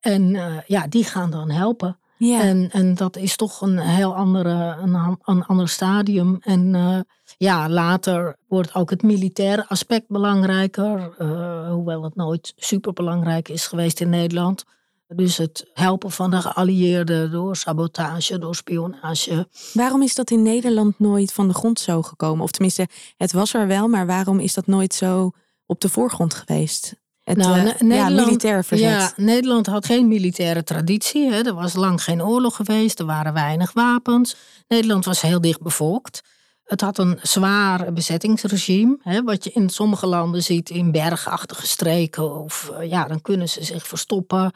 En 0.00 0.34
uh, 0.34 0.56
ja, 0.66 0.86
die 0.86 1.04
gaan 1.04 1.30
dan 1.30 1.50
helpen. 1.50 1.98
Ja. 2.16 2.40
En, 2.40 2.70
en 2.70 2.94
dat 2.94 3.16
is 3.16 3.36
toch 3.36 3.60
een 3.60 3.78
heel 3.78 4.14
andere, 4.14 4.76
een, 4.80 5.18
een 5.24 5.44
ander 5.44 5.68
stadium. 5.68 6.38
En 6.40 6.74
uh, 6.74 6.98
ja, 7.36 7.68
later 7.68 8.36
wordt 8.48 8.74
ook 8.74 8.90
het 8.90 9.02
militaire 9.02 9.68
aspect 9.68 10.08
belangrijker. 10.08 11.14
Uh, 11.18 11.70
hoewel 11.70 12.02
het 12.02 12.14
nooit 12.14 12.52
superbelangrijk 12.56 13.48
is 13.48 13.66
geweest 13.66 14.00
in 14.00 14.08
Nederland. 14.08 14.64
Dus 15.06 15.36
het 15.36 15.70
helpen 15.72 16.10
van 16.10 16.30
de 16.30 16.40
geallieerden 16.40 17.30
door 17.30 17.56
sabotage, 17.56 18.38
door 18.38 18.54
spionage. 18.54 19.48
Waarom 19.72 20.02
is 20.02 20.14
dat 20.14 20.30
in 20.30 20.42
Nederland 20.42 20.98
nooit 20.98 21.32
van 21.32 21.48
de 21.48 21.54
grond 21.54 21.80
zo 21.80 22.02
gekomen? 22.02 22.44
Of 22.44 22.50
tenminste, 22.50 22.88
het 23.16 23.32
was 23.32 23.54
er 23.54 23.66
wel, 23.66 23.88
maar 23.88 24.06
waarom 24.06 24.38
is 24.38 24.54
dat 24.54 24.66
nooit 24.66 24.94
zo 24.94 25.30
op 25.66 25.80
de 25.80 25.88
voorgrond 25.88 26.34
geweest? 26.34 27.02
Het 27.24 27.36
nou, 27.36 27.58
uh, 27.58 27.96
ja, 27.96 28.08
militair 28.08 28.64
verzet. 28.64 28.90
Ja, 28.90 29.12
Nederland 29.16 29.66
had 29.66 29.86
geen 29.86 30.08
militaire 30.08 30.64
traditie. 30.64 31.30
Hè. 31.30 31.42
Er 31.42 31.54
was 31.54 31.74
lang 31.74 32.02
geen 32.02 32.22
oorlog 32.22 32.56
geweest. 32.56 32.98
Er 32.98 33.06
waren 33.06 33.32
weinig 33.32 33.72
wapens. 33.72 34.36
Nederland 34.68 35.04
was 35.04 35.20
heel 35.20 35.40
dicht 35.40 35.62
bevolkt. 35.62 36.22
Het 36.64 36.80
had 36.80 36.98
een 36.98 37.18
zwaar 37.22 37.92
bezettingsregime. 37.92 38.98
Hè, 39.02 39.22
wat 39.22 39.44
je 39.44 39.50
in 39.52 39.68
sommige 39.68 40.06
landen 40.06 40.42
ziet 40.42 40.70
in 40.70 40.92
bergachtige 40.92 41.66
streken. 41.66 42.42
Of 42.42 42.72
ja, 42.82 43.04
dan 43.04 43.20
kunnen 43.20 43.48
ze 43.48 43.64
zich 43.64 43.86
verstoppen. 43.86 44.52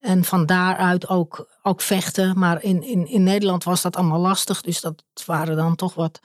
En 0.00 0.24
van 0.24 0.46
daaruit 0.46 1.08
ook, 1.08 1.48
ook 1.62 1.80
vechten. 1.80 2.38
Maar 2.38 2.62
in, 2.62 2.82
in, 2.82 3.08
in 3.08 3.22
Nederland 3.22 3.64
was 3.64 3.82
dat 3.82 3.96
allemaal 3.96 4.20
lastig. 4.20 4.60
Dus 4.60 4.80
dat 4.80 5.02
waren 5.26 5.56
dan 5.56 5.76
toch 5.76 5.94
wat 5.94 6.20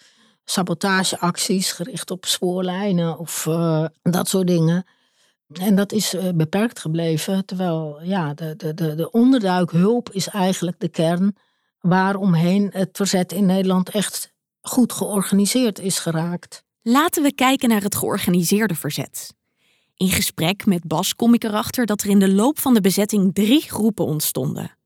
sabotageacties 0.45 1.71
gericht 1.71 2.11
op 2.11 2.25
spoorlijnen 2.25 3.17
of 3.17 3.45
uh, 3.45 3.85
dat 4.03 4.27
soort 4.27 4.47
dingen. 4.47 4.85
En 5.53 5.75
dat 5.75 5.91
is 5.91 6.13
uh, 6.13 6.29
beperkt 6.35 6.79
gebleven. 6.79 7.45
Terwijl 7.45 7.99
ja, 8.03 8.33
de, 8.33 8.55
de, 8.55 8.73
de, 8.73 8.95
de 8.95 9.11
onderduikhulp 9.11 10.09
is 10.11 10.27
eigenlijk 10.27 10.79
de 10.79 10.89
kern 10.89 11.35
waaromheen 11.79 12.69
het 12.73 12.89
verzet 12.91 13.31
in 13.31 13.45
Nederland 13.45 13.89
echt 13.89 14.33
goed 14.61 14.93
georganiseerd 14.93 15.79
is 15.79 15.99
geraakt. 15.99 16.63
Laten 16.81 17.23
we 17.23 17.33
kijken 17.33 17.69
naar 17.69 17.81
het 17.81 17.95
georganiseerde 17.95 18.75
verzet. 18.75 19.35
In 19.95 20.09
gesprek 20.09 20.65
met 20.65 20.87
Bas 20.87 21.15
kom 21.15 21.33
ik 21.33 21.43
erachter 21.43 21.85
dat 21.85 22.01
er 22.01 22.09
in 22.09 22.19
de 22.19 22.31
loop 22.33 22.59
van 22.59 22.73
de 22.73 22.81
bezetting 22.81 23.33
drie 23.33 23.61
groepen 23.61 24.05
ontstonden. 24.05 24.77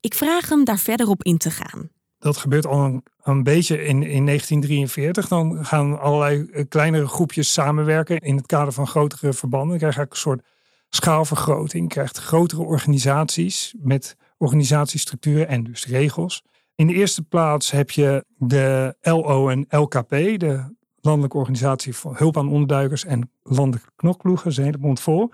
Ik 0.00 0.14
vraag 0.14 0.48
hem 0.48 0.64
daar 0.64 0.78
verder 0.78 1.08
op 1.08 1.22
in 1.22 1.38
te 1.38 1.50
gaan. 1.50 1.90
Dat 2.20 2.36
gebeurt 2.36 2.66
al 2.66 2.84
een, 2.84 3.02
een 3.22 3.42
beetje 3.42 3.74
in, 3.76 4.02
in 4.02 4.26
1943. 4.26 5.28
Dan 5.28 5.64
gaan 5.64 6.00
allerlei 6.00 6.48
eh, 6.52 6.64
kleinere 6.68 7.06
groepjes 7.06 7.52
samenwerken 7.52 8.18
in 8.18 8.36
het 8.36 8.46
kader 8.46 8.72
van 8.72 8.86
grotere 8.86 9.32
verbanden. 9.32 9.68
Dan 9.68 9.78
krijg 9.78 9.94
je 9.94 10.00
een 10.00 10.16
soort 10.16 10.42
schaalvergroting. 10.88 11.82
Je 11.82 11.88
krijgt 11.88 12.18
grotere 12.18 12.62
organisaties 12.62 13.74
met 13.78 14.16
organisatiestructuren 14.38 15.48
en 15.48 15.64
dus 15.64 15.86
regels. 15.86 16.42
In 16.74 16.86
de 16.86 16.94
eerste 16.94 17.22
plaats 17.22 17.70
heb 17.70 17.90
je 17.90 18.24
de 18.36 18.96
LO 19.00 19.48
en 19.48 19.66
LKP, 19.68 20.10
de 20.10 20.74
Landelijke 21.00 21.36
Organisatie 21.36 21.96
voor 21.96 22.16
Hulp 22.16 22.36
aan 22.36 22.48
Onderduikers 22.48 23.04
en 23.04 23.30
Landelijke 23.42 23.90
Knokploegen, 23.96 24.52
zijn 24.52 24.66
hele 24.66 24.78
mond 24.78 25.00
vol. 25.00 25.30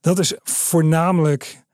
Dat 0.00 0.18
is 0.18 0.34
voornamelijk 0.42 1.64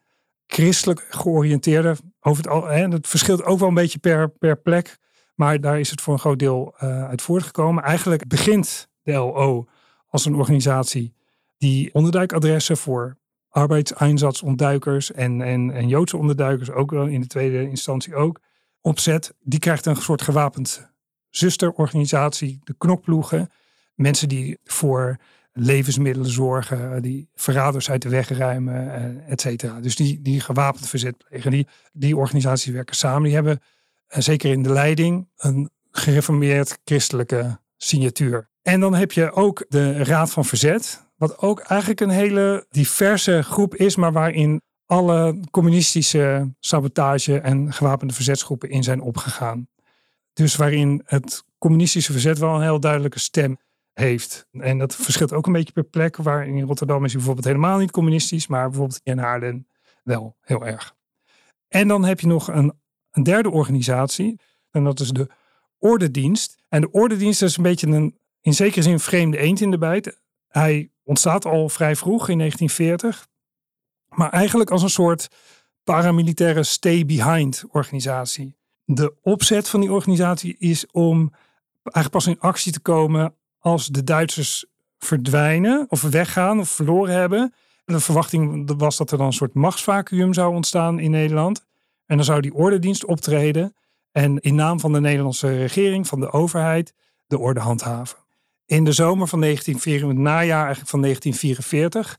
christelijk 0.47 1.07
georiënteerde. 1.11 1.97
Over 2.21 2.43
het, 2.43 2.53
al, 2.53 2.67
hè, 2.67 2.89
dat 2.89 3.09
verschilt 3.09 3.45
ook 3.45 3.59
wel 3.59 3.69
een 3.69 3.75
beetje 3.75 3.99
per, 3.99 4.31
per 4.31 4.57
plek, 4.57 4.99
maar 5.35 5.61
daar 5.61 5.81
is 5.81 5.91
het 5.91 6.01
voor 6.01 6.13
een 6.13 6.21
groot 6.21 6.39
deel 6.39 6.75
uh, 6.75 7.09
uit 7.09 7.23
voortgekomen. 7.23 7.83
Eigenlijk 7.83 8.29
begint 8.29 8.89
de 9.03 9.13
LO 9.13 9.69
als 10.09 10.25
een 10.25 10.35
organisatie 10.35 11.15
die 11.59 11.95
onderduikadressen 11.95 12.77
voor 12.77 13.19
arbeidseindsatzonduikers 13.49 15.13
en, 15.13 15.41
en, 15.41 15.71
en 15.71 15.89
Joodse 15.89 16.17
onderduikers, 16.17 16.71
ook 16.71 16.91
wel 16.91 17.07
in 17.07 17.21
de 17.21 17.27
tweede 17.27 17.69
instantie 17.69 18.15
ook, 18.15 18.41
opzet. 18.81 19.35
Die 19.41 19.59
krijgt 19.59 19.87
een 19.87 19.97
soort 19.97 20.23
gewapend 20.23 20.91
zusterorganisatie, 21.31 22.61
de 22.65 22.75
knokploegen. 22.79 23.51
Mensen 23.95 24.29
die 24.29 24.59
voor 24.65 25.17
levensmiddelen 25.53 26.31
zorgen, 26.31 27.03
die 27.03 27.29
verraders 27.35 27.91
uit 27.91 28.03
de 28.03 28.09
weg 28.09 28.29
ruimen, 28.29 28.95
eh, 28.95 29.33
et 29.33 29.41
cetera. 29.41 29.81
Dus 29.81 29.97
die, 29.97 30.23
die 30.23 30.41
gewapend 30.41 30.89
verzet 30.89 31.17
plegen. 31.29 31.51
Die, 31.51 31.67
die 31.93 32.17
organisaties 32.17 32.73
werken 32.73 32.97
samen. 32.97 33.23
Die 33.23 33.35
hebben, 33.35 33.61
eh, 34.07 34.21
zeker 34.21 34.51
in 34.51 34.63
de 34.63 34.73
leiding, 34.73 35.29
een 35.37 35.71
gereformeerd 35.91 36.79
christelijke 36.85 37.59
signatuur. 37.77 38.49
En 38.63 38.81
dan 38.81 38.95
heb 38.95 39.13
je 39.13 39.33
ook 39.33 39.65
de 39.69 40.05
Raad 40.05 40.31
van 40.31 40.45
Verzet, 40.45 41.09
wat 41.17 41.39
ook 41.39 41.61
eigenlijk 41.61 42.01
een 42.01 42.11
hele 42.11 42.67
diverse 42.71 43.43
groep 43.43 43.75
is, 43.75 43.97
maar 43.97 44.13
waarin 44.13 44.63
alle 44.87 45.41
communistische 45.51 46.55
sabotage 46.61 47.41
en 47.41 47.73
gewapende 47.73 48.15
verzetsgroepen 48.15 48.71
in 48.71 48.83
zijn 48.83 49.01
opgegaan. 49.01 49.69
Dus 50.33 50.57
waarin 50.57 51.03
het 51.05 51.45
communistische 51.59 52.13
verzet 52.13 52.39
wel 52.39 52.55
een 52.55 52.63
heel 52.63 52.81
duidelijke 52.81 53.19
stem 53.19 53.59
heeft. 53.93 54.47
En 54.51 54.79
dat 54.79 54.95
verschilt 54.95 55.33
ook 55.33 55.47
een 55.47 55.53
beetje 55.53 55.73
per 55.73 55.85
plek. 55.85 56.17
Waar 56.17 56.47
in 56.47 56.63
Rotterdam 56.63 57.05
is 57.05 57.13
hij 57.13 57.17
bijvoorbeeld 57.17 57.47
helemaal 57.47 57.79
niet 57.79 57.91
communistisch, 57.91 58.47
maar 58.47 58.69
bijvoorbeeld 58.69 59.01
in 59.03 59.19
Haarlem 59.19 59.67
wel 60.03 60.37
heel 60.41 60.67
erg. 60.67 60.95
En 61.69 61.89
dan 61.89 62.05
heb 62.05 62.21
je 62.21 62.27
nog 62.27 62.49
een, 62.49 62.73
een 63.11 63.23
derde 63.23 63.51
organisatie, 63.51 64.41
en 64.71 64.85
dat 64.85 65.01
is 65.01 65.11
de 65.11 65.29
Ordedienst. 65.79 66.57
En 66.69 66.81
de 66.81 66.91
Ordedienst 66.91 67.43
is 67.43 67.57
een 67.57 67.63
beetje 67.63 67.87
een, 67.87 68.19
in 68.41 68.55
zekere 68.55 68.83
zin, 68.83 69.01
vreemde 69.01 69.39
eend 69.39 69.61
in 69.61 69.71
de 69.71 69.79
bijt. 69.79 70.21
Hij 70.49 70.91
ontstaat 71.03 71.45
al 71.45 71.69
vrij 71.69 71.97
vroeg 71.97 72.29
in 72.29 72.39
1940, 72.39 73.29
maar 74.09 74.31
eigenlijk 74.31 74.71
als 74.71 74.83
een 74.83 74.91
soort 74.91 75.29
paramilitaire 75.85 76.63
stay-behind 76.63 77.65
organisatie 77.71 78.59
de 78.95 79.15
opzet 79.23 79.69
van 79.69 79.81
die 79.81 79.93
organisatie 79.93 80.57
is 80.59 80.87
om 80.91 81.33
eigenlijk 81.83 82.11
pas 82.11 82.27
in 82.27 82.41
actie 82.41 82.73
te 82.73 82.81
komen 82.81 83.35
als 83.61 83.87
de 83.87 84.05
Duitsers 84.05 84.65
verdwijnen 84.99 85.87
of 85.89 86.03
weggaan 86.03 86.59
of 86.59 86.69
verloren 86.69 87.15
hebben. 87.15 87.55
En 87.85 87.95
de 87.95 88.01
verwachting 88.01 88.73
was 88.77 88.97
dat 88.97 89.11
er 89.11 89.19
dan 89.19 89.27
een 89.27 89.33
soort 89.33 89.55
machtsvacuum 89.55 90.35
zou 90.35 90.55
ontstaan 90.55 90.99
in 90.99 91.11
Nederland. 91.11 91.65
En 92.07 92.17
dan 92.17 92.25
zou 92.25 92.41
die 92.41 92.55
ordendienst 92.55 93.05
optreden 93.05 93.75
en 94.13 94.39
in 94.39 94.55
naam 94.55 94.81
van 94.81 94.93
de 94.93 95.01
Nederlandse 95.01 95.57
regering, 95.57 96.07
van 96.07 96.21
de 96.21 96.33
overheid, 96.33 96.95
de 97.27 97.39
orde 97.39 97.61
handhaven. 97.61 98.19
In 98.67 98.85
de 98.85 98.93
zomer 98.93 99.29
van 99.29 99.41
1944, 99.41 100.09
het 100.09 100.35
najaar 100.35 100.65
eigenlijk 100.65 100.91
van 100.91 101.01
1944, 101.01 102.19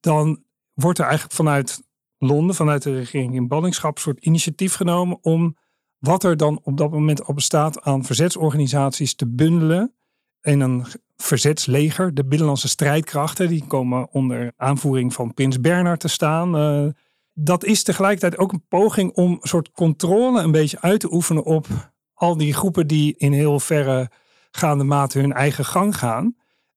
dan 0.00 0.42
wordt 0.74 0.98
er 0.98 1.04
eigenlijk 1.04 1.34
vanuit 1.34 1.82
Londen, 2.18 2.54
vanuit 2.54 2.82
de 2.82 2.94
regering 2.94 3.34
in 3.34 3.48
ballingschap, 3.48 3.96
een 3.96 4.02
soort 4.02 4.24
initiatief 4.24 4.74
genomen 4.74 5.18
om 5.22 5.56
wat 5.98 6.24
er 6.24 6.36
dan 6.36 6.60
op 6.62 6.76
dat 6.76 6.90
moment 6.90 7.24
al 7.24 7.34
bestaat 7.34 7.82
aan 7.82 8.04
verzetsorganisaties 8.04 9.14
te 9.14 9.26
bundelen 9.26 9.94
in 10.42 10.60
een 10.60 10.86
verzetsleger. 11.16 12.14
De 12.14 12.24
binnenlandse 12.24 12.68
strijdkrachten, 12.68 13.48
die 13.48 13.64
komen 13.66 14.08
onder 14.10 14.52
aanvoering 14.56 15.12
van 15.12 15.34
Prins 15.34 15.60
Bernhard 15.60 16.00
te 16.00 16.08
staan. 16.08 16.56
Uh, 16.56 16.90
dat 17.32 17.64
is 17.64 17.82
tegelijkertijd 17.82 18.38
ook 18.38 18.52
een 18.52 18.66
poging 18.68 19.12
om 19.12 19.30
een 19.30 19.48
soort 19.48 19.70
controle 19.70 20.42
een 20.42 20.52
beetje 20.52 20.80
uit 20.80 21.00
te 21.00 21.12
oefenen 21.12 21.44
op 21.44 21.66
al 22.14 22.36
die 22.36 22.54
groepen 22.54 22.86
die 22.86 23.14
in 23.16 23.32
heel 23.32 23.60
verre 23.60 24.10
gaande 24.50 24.84
mate 24.84 25.18
hun 25.18 25.32
eigen 25.32 25.64
gang 25.64 25.96
gaan. 25.96 26.36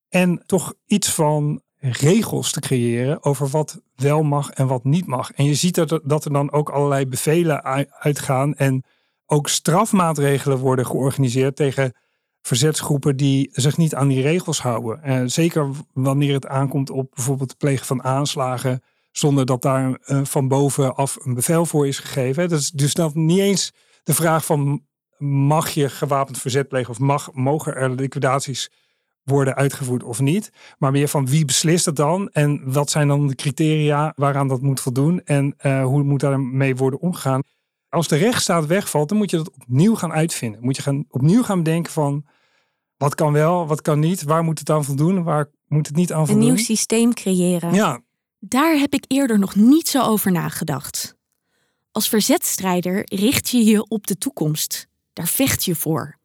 En 0.10 0.43
toch 0.45 0.73
iets 0.86 1.12
van 1.12 1.62
regels 1.78 2.52
te 2.52 2.60
creëren 2.60 3.23
over 3.23 3.47
wat 3.47 3.82
wel 3.95 4.23
mag 4.23 4.49
en 4.49 4.67
wat 4.67 4.84
niet 4.84 5.06
mag. 5.06 5.32
En 5.32 5.45
je 5.45 5.54
ziet 5.54 5.76
dat 5.76 5.99
dat 6.04 6.26
er 6.26 6.34
dan 6.34 6.52
ook 6.52 6.69
allerlei 6.69 7.08
bevelen 7.08 7.63
uitgaan 7.89 8.56
en 8.56 8.84
ook 9.26 9.49
strafmaatregelen 9.49 10.58
worden 10.58 10.86
georganiseerd 10.86 11.56
tegen 11.56 11.93
verzetsgroepen 12.43 13.17
die 13.17 13.49
zich 13.51 13.77
niet 13.77 13.95
aan 13.95 14.08
die 14.08 14.21
regels 14.21 14.62
houden. 14.62 15.03
En 15.03 15.21
eh, 15.21 15.27
zeker 15.29 15.69
wanneer 15.93 16.34
het 16.34 16.47
aankomt 16.47 16.89
op 16.89 17.12
bijvoorbeeld 17.13 17.49
het 17.49 17.60
plegen 17.60 17.86
van 17.86 18.03
aanslagen 18.03 18.84
zonder 19.12 19.45
dat 19.45 19.62
daar 19.62 19.99
uh, 20.06 20.19
van 20.23 20.47
bovenaf 20.47 21.17
een 21.21 21.34
bevel 21.34 21.65
voor 21.65 21.88
is 21.88 21.99
gegeven. 21.99 22.49
Dat 22.49 22.60
is 22.60 22.71
dus 22.71 22.93
dan 22.93 23.12
niet 23.13 23.39
eens 23.39 23.73
de 24.03 24.13
vraag 24.13 24.45
van 24.45 24.86
mag 25.17 25.69
je 25.69 25.89
gewapend 25.89 26.38
verzet 26.39 26.67
plegen 26.67 26.89
of 26.89 26.99
mag, 26.99 27.34
mogen 27.34 27.75
er 27.75 27.89
liquidaties 27.89 28.71
worden 29.23 29.56
uitgevoerd 29.56 30.03
of 30.03 30.19
niet. 30.19 30.51
Maar 30.77 30.91
meer 30.91 31.08
van 31.08 31.27
wie 31.27 31.45
beslist 31.45 31.86
het 31.86 31.95
dan 31.95 32.29
en 32.29 32.73
wat 32.73 32.89
zijn 32.89 33.08
dan 33.08 33.27
de 33.27 33.36
criteria 33.36 34.13
waaraan 34.15 34.47
dat 34.47 34.62
moet 34.62 34.79
voldoen 34.79 35.21
en 35.23 35.56
uh, 35.62 35.84
hoe 35.84 36.03
moet 36.03 36.19
daarmee 36.19 36.75
worden 36.75 36.99
omgegaan. 36.99 37.41
Als 37.89 38.08
de 38.08 38.15
rechtsstaat 38.15 38.65
wegvalt, 38.65 39.10
dan 39.10 39.17
moet 39.17 39.29
je 39.29 39.38
dat 39.38 39.51
opnieuw 39.51 39.95
gaan 39.95 40.12
uitvinden. 40.12 40.62
Moet 40.62 40.75
je 40.75 40.82
gaan, 40.82 41.06
opnieuw 41.10 41.43
gaan 41.43 41.63
bedenken 41.63 41.91
van 41.91 42.25
wat 43.03 43.15
kan 43.15 43.31
wel, 43.33 43.67
wat 43.67 43.81
kan 43.81 43.99
niet, 43.99 44.23
waar 44.23 44.43
moet 44.43 44.59
het 44.59 44.69
aan 44.69 44.85
voldoen, 44.85 45.23
waar 45.23 45.49
moet 45.67 45.87
het 45.87 45.95
niet 45.95 46.13
aan 46.13 46.25
voldoen. 46.25 46.47
Een 46.47 46.53
nieuw 46.53 46.63
systeem 46.63 47.13
creëren. 47.13 47.73
Ja. 47.73 48.01
Daar 48.39 48.75
heb 48.75 48.93
ik 48.93 49.05
eerder 49.07 49.39
nog 49.39 49.55
niet 49.55 49.87
zo 49.87 50.01
over 50.01 50.31
nagedacht. 50.31 51.15
Als 51.91 52.09
verzetstrijder 52.09 53.01
richt 53.05 53.49
je 53.49 53.63
je 53.63 53.87
op 53.87 54.07
de 54.07 54.17
toekomst. 54.17 54.87
Daar 55.13 55.27
vecht 55.27 55.63
je 55.63 55.75
voor. 55.75 56.17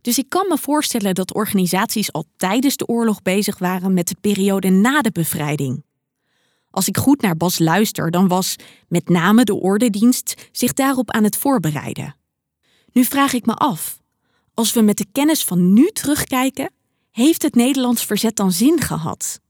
Dus 0.00 0.18
ik 0.18 0.28
kan 0.28 0.46
me 0.48 0.58
voorstellen 0.58 1.14
dat 1.14 1.34
organisaties 1.34 2.12
al 2.12 2.24
tijdens 2.36 2.76
de 2.76 2.86
oorlog 2.86 3.22
bezig 3.22 3.58
waren 3.58 3.94
met 3.94 4.08
de 4.08 4.16
periode 4.20 4.68
na 4.68 5.00
de 5.00 5.12
bevrijding. 5.12 5.84
Als 6.70 6.88
ik 6.88 6.96
goed 6.96 7.20
naar 7.20 7.36
Bas 7.36 7.58
luister, 7.58 8.10
dan 8.10 8.28
was 8.28 8.56
met 8.88 9.08
name 9.08 9.44
de 9.44 9.54
ordendienst 9.54 10.48
zich 10.52 10.72
daarop 10.72 11.10
aan 11.10 11.24
het 11.24 11.36
voorbereiden. 11.36 12.16
Nu 12.92 13.04
vraag 13.04 13.32
ik 13.32 13.46
me 13.46 13.54
af, 13.54 14.01
als 14.62 14.72
we 14.72 14.80
met 14.80 14.96
de 14.96 15.06
kennis 15.12 15.44
van 15.44 15.72
nu 15.72 15.90
terugkijken, 15.90 16.70
heeft 17.10 17.42
het 17.42 17.54
Nederlands 17.54 18.04
verzet 18.04 18.36
dan 18.36 18.52
zin 18.52 18.80
gehad? 18.80 19.40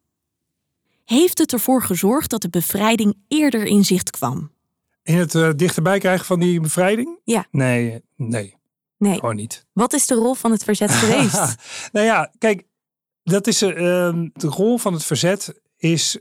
Heeft 1.04 1.38
het 1.38 1.52
ervoor 1.52 1.82
gezorgd 1.82 2.30
dat 2.30 2.42
de 2.42 2.48
bevrijding 2.48 3.14
eerder 3.28 3.64
in 3.64 3.84
zicht 3.84 4.10
kwam? 4.10 4.52
In 5.02 5.16
het 5.16 5.34
uh, 5.34 5.50
dichterbij 5.56 5.98
krijgen 5.98 6.26
van 6.26 6.40
die 6.40 6.60
bevrijding? 6.60 7.18
Ja. 7.24 7.46
Nee, 7.50 8.02
nee. 8.16 8.56
Nee. 8.98 9.14
Gewoon 9.14 9.36
niet. 9.36 9.66
Wat 9.72 9.92
is 9.92 10.06
de 10.06 10.14
rol 10.14 10.34
van 10.34 10.50
het 10.50 10.64
verzet 10.64 10.90
geweest? 10.90 11.54
nou 11.92 12.06
ja, 12.06 12.32
kijk, 12.38 12.64
dat 13.22 13.46
is, 13.46 13.62
uh, 13.62 13.70
de 14.32 14.46
rol 14.46 14.78
van 14.78 14.92
het 14.92 15.04
verzet 15.04 15.60
is 15.76 16.18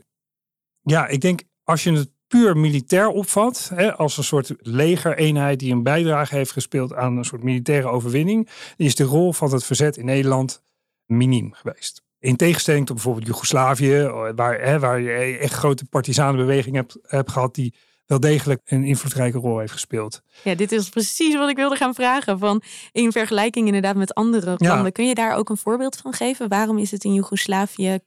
ja, 0.82 1.06
ik 1.06 1.20
denk 1.20 1.42
als 1.64 1.84
je 1.84 1.92
het 1.92 2.10
puur 2.32 2.56
militair 2.56 3.08
opvat, 3.08 3.70
hè, 3.74 3.96
als 3.96 4.16
een 4.16 4.24
soort 4.24 4.54
legereenheid 4.58 5.58
die 5.58 5.72
een 5.72 5.82
bijdrage 5.82 6.34
heeft 6.34 6.52
gespeeld 6.52 6.94
aan 6.94 7.16
een 7.16 7.24
soort 7.24 7.42
militaire 7.42 7.88
overwinning, 7.88 8.48
is 8.76 8.94
de 8.94 9.04
rol 9.04 9.32
van 9.32 9.52
het 9.52 9.64
verzet 9.64 9.96
in 9.96 10.04
Nederland 10.04 10.62
miniem 11.06 11.52
geweest. 11.52 12.02
In 12.18 12.36
tegenstelling 12.36 12.86
tot 12.86 12.94
bijvoorbeeld 12.94 13.26
Joegoslavië, 13.26 14.10
waar, 14.34 14.60
hè, 14.60 14.78
waar 14.78 15.00
je 15.00 15.38
echt 15.38 15.52
grote 15.52 15.84
partisanenbewegingen 15.84 16.80
hebt, 16.80 16.98
hebt 17.02 17.30
gehad 17.30 17.54
die 17.54 17.74
wel 18.06 18.20
degelijk 18.20 18.60
een 18.64 18.84
invloedrijke 18.84 19.38
rol 19.38 19.58
heeft 19.58 19.72
gespeeld. 19.72 20.22
Ja, 20.44 20.54
dit 20.54 20.72
is 20.72 20.88
precies 20.88 21.34
wat 21.34 21.48
ik 21.48 21.56
wilde 21.56 21.76
gaan 21.76 21.94
vragen. 21.94 22.38
Van 22.38 22.62
in 22.92 23.12
vergelijking 23.12 23.66
inderdaad 23.66 23.96
met 23.96 24.14
andere 24.14 24.54
landen. 24.56 24.92
Kun 24.92 25.06
je 25.06 25.14
daar 25.14 25.36
ook 25.36 25.48
een 25.48 25.56
voorbeeld 25.56 25.96
van 25.96 26.12
geven? 26.12 26.48
Waarom 26.48 26.78
is 26.78 26.90
het 26.90 27.04
in 27.04 27.14
Joegoslavië? 27.14 27.98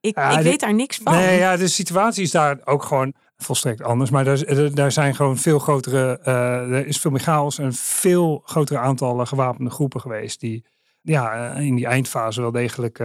ik, 0.00 0.16
ik 0.16 0.40
weet 0.42 0.60
daar 0.60 0.74
niks 0.74 1.00
van. 1.04 1.12
Nee, 1.12 1.38
ja, 1.38 1.56
de 1.56 1.68
situatie 1.68 2.22
is 2.22 2.30
daar 2.30 2.60
ook 2.64 2.82
gewoon 2.82 3.14
volstrekt 3.42 3.82
anders. 3.82 4.10
Maar 4.10 4.24
daar, 4.24 4.74
daar 4.74 4.92
zijn 4.92 5.14
gewoon 5.14 5.38
veel 5.38 5.58
grotere. 5.58 6.20
Uh, 6.26 6.34
er 6.78 6.86
is 6.86 6.98
veel 6.98 7.10
meer 7.10 7.20
chaos 7.20 7.58
en 7.58 7.72
veel 7.72 8.42
grotere 8.44 8.78
aantallen 8.78 9.26
gewapende 9.26 9.70
groepen 9.70 10.00
geweest. 10.00 10.40
Die 10.40 10.64
ja, 11.00 11.54
in 11.54 11.74
die 11.74 11.86
eindfase 11.86 12.40
wel 12.40 12.50
degelijk 12.50 13.02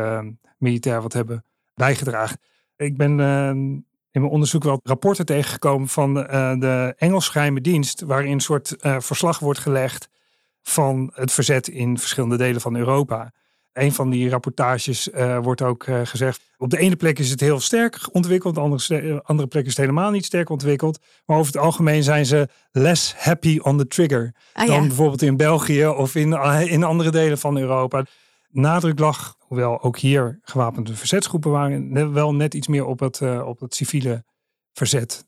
militair 0.57 1.01
wat 1.01 1.13
hebben 1.13 1.45
bijgedragen. 1.75 2.39
Ik 2.75 2.97
ben 2.97 3.09
in 4.11 4.21
mijn 4.21 4.31
onderzoek 4.31 4.63
wel 4.63 4.79
rapporten 4.83 5.25
tegengekomen 5.25 5.87
van 5.87 6.13
de, 6.13 6.93
Engels 6.97 7.29
geheime 7.29 7.61
dienst, 7.61 8.01
waarin 8.01 8.31
een 8.31 8.39
soort 8.39 8.75
verslag 8.79 9.39
wordt 9.39 9.59
gelegd 9.59 10.09
van 10.61 11.11
het 11.13 11.31
verzet 11.31 11.67
in 11.67 11.97
verschillende 11.97 12.37
delen 12.37 12.61
van 12.61 12.75
Europa. 12.75 13.31
Een 13.77 13.91
van 13.91 14.09
die 14.09 14.29
rapportages 14.29 15.07
uh, 15.07 15.37
wordt 15.39 15.61
ook 15.61 15.85
gezegd. 16.03 16.41
Op 16.57 16.69
de 16.69 16.77
ene 16.77 16.95
plek 16.95 17.19
is 17.19 17.29
het 17.29 17.39
heel 17.39 17.59
sterk 17.59 18.09
ontwikkeld, 18.11 18.57
andere, 18.57 19.21
andere 19.23 19.47
plek 19.47 19.63
is 19.63 19.69
het 19.69 19.79
helemaal 19.79 20.11
niet 20.11 20.25
sterk 20.25 20.49
ontwikkeld. 20.49 20.99
Maar 21.25 21.37
over 21.37 21.53
het 21.53 21.61
algemeen 21.61 22.03
zijn 22.03 22.25
ze 22.25 22.47
less 22.71 23.15
happy 23.15 23.59
on 23.61 23.77
the 23.77 23.87
trigger 23.87 24.35
ah, 24.53 24.67
dan 24.67 24.87
bijvoorbeeld 24.87 25.21
in 25.21 25.37
België 25.37 25.87
of 25.87 26.15
in, 26.15 26.33
in 26.67 26.83
andere 26.83 27.11
delen 27.11 27.37
van 27.37 27.57
Europa 27.57 28.03
nadruk 28.57 28.99
lag, 28.99 29.35
hoewel 29.39 29.81
ook 29.81 29.97
hier 29.97 30.39
gewapende 30.41 30.95
verzetsgroepen 30.95 31.51
waren, 31.51 32.13
wel 32.13 32.33
net 32.33 32.53
iets 32.53 32.67
meer 32.67 32.85
op 32.85 32.99
het, 32.99 33.19
uh, 33.19 33.47
op 33.47 33.59
het 33.59 33.75
civiele 33.75 34.23
verzet. 34.73 35.25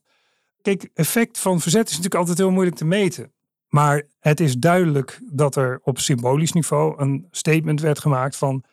Kijk, 0.61 0.89
effect 0.93 1.39
van 1.39 1.61
verzet 1.61 1.85
is 1.85 1.89
natuurlijk 1.89 2.19
altijd 2.19 2.37
heel 2.37 2.51
moeilijk 2.51 2.77
te 2.77 2.85
meten. 2.85 3.33
Maar 3.69 4.03
het 4.19 4.39
is 4.39 4.57
duidelijk 4.57 5.19
dat 5.31 5.55
er 5.55 5.79
op 5.83 5.99
symbolisch 5.99 6.51
niveau 6.51 7.01
een 7.01 7.27
statement 7.31 7.81
werd 7.81 7.99
gemaakt 7.99 8.35
van 8.35 8.63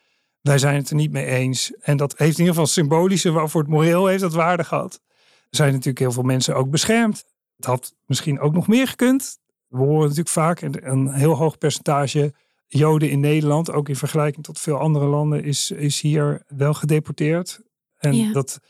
wij 0.40 0.58
zijn 0.58 0.76
het 0.76 0.90
er 0.90 0.96
niet 0.96 1.12
mee 1.12 1.24
eens. 1.24 1.72
En 1.80 1.96
dat 1.96 2.18
heeft 2.18 2.32
in 2.32 2.38
ieder 2.38 2.54
geval 2.54 2.66
symbolische, 2.66 3.30
waarvoor 3.30 3.60
het 3.60 3.70
moreel 3.70 4.06
heeft 4.06 4.20
dat 4.20 4.32
waarde 4.32 4.64
gehad. 4.64 5.00
Er 5.50 5.56
zijn 5.56 5.70
natuurlijk 5.70 5.98
heel 5.98 6.12
veel 6.12 6.22
mensen 6.22 6.56
ook 6.56 6.70
beschermd. 6.70 7.24
Het 7.56 7.64
had 7.64 7.94
misschien 8.06 8.40
ook 8.40 8.52
nog 8.52 8.66
meer 8.66 8.88
gekund. 8.88 9.38
We 9.68 9.76
horen 9.78 10.00
natuurlijk 10.00 10.28
vaak 10.28 10.60
een 10.60 11.12
heel 11.12 11.34
hoog 11.34 11.58
percentage 11.58 12.34
Joden 12.68 13.10
in 13.10 13.20
Nederland, 13.20 13.72
ook 13.72 13.88
in 13.88 13.96
vergelijking 13.96 14.44
tot 14.44 14.60
veel 14.60 14.78
andere 14.78 15.06
landen, 15.06 15.44
is, 15.44 15.70
is 15.70 16.00
hier 16.00 16.42
wel 16.48 16.74
gedeporteerd. 16.74 17.60
En 17.98 18.32
dat 18.32 18.60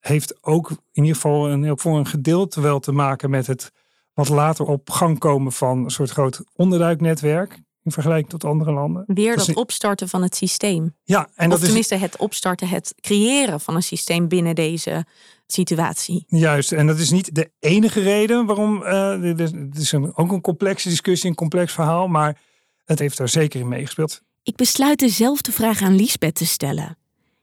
heeft 0.00 0.44
ook 0.44 0.70
in 0.70 1.02
ieder 1.02 1.14
geval 1.14 1.50
een, 1.50 1.78
voor 1.78 1.98
een 1.98 2.06
gedeelte 2.06 2.60
wel 2.60 2.78
te 2.78 2.92
maken 2.92 3.30
met 3.30 3.46
het 3.46 3.72
wat 4.16 4.28
later 4.28 4.64
op 4.64 4.90
gang 4.90 5.18
komen 5.18 5.52
van 5.52 5.84
een 5.84 5.90
soort 5.90 6.10
groot 6.10 6.40
onderduiknetwerk 6.54 7.62
in 7.82 7.92
vergelijking 7.92 8.30
tot 8.30 8.44
andere 8.44 8.72
landen. 8.72 9.04
Weer 9.06 9.36
dat, 9.36 9.54
opstarten 9.54 10.08
van 10.08 10.22
het 10.22 10.36
systeem. 10.36 10.94
Ja, 11.02 11.28
en 11.34 11.50
dat 11.50 11.60
tenminste 11.60 11.94
is, 11.94 12.00
het 12.00 12.16
opstarten, 12.16 12.68
het 12.68 12.94
creëren 13.00 13.60
van 13.60 13.74
een 13.74 13.82
systeem 13.82 14.28
binnen 14.28 14.54
deze 14.54 15.04
situatie. 15.46 16.24
Juist, 16.28 16.72
en 16.72 16.86
dat 16.86 16.98
is 16.98 17.10
niet 17.10 17.34
de 17.34 17.50
enige 17.58 18.00
reden 18.00 18.46
waarom. 18.46 18.82
Uh, 18.82 19.20
dit 19.20 19.52
is 19.78 19.92
een, 19.92 20.16
ook 20.16 20.32
een 20.32 20.40
complexe 20.40 20.88
discussie, 20.88 21.30
een 21.30 21.36
complex 21.36 21.72
verhaal, 21.72 22.08
maar 22.08 22.40
het 22.84 22.98
heeft 22.98 23.18
daar 23.18 23.28
zeker 23.28 23.60
in 23.60 23.68
meegespeeld. 23.68 24.20
Ik 24.42 24.56
besluit 24.56 24.98
dezelfde 24.98 25.52
vraag 25.52 25.82
aan 25.82 25.96
Liesbeth 25.96 26.34
te 26.34 26.46
stellen. 26.46 26.98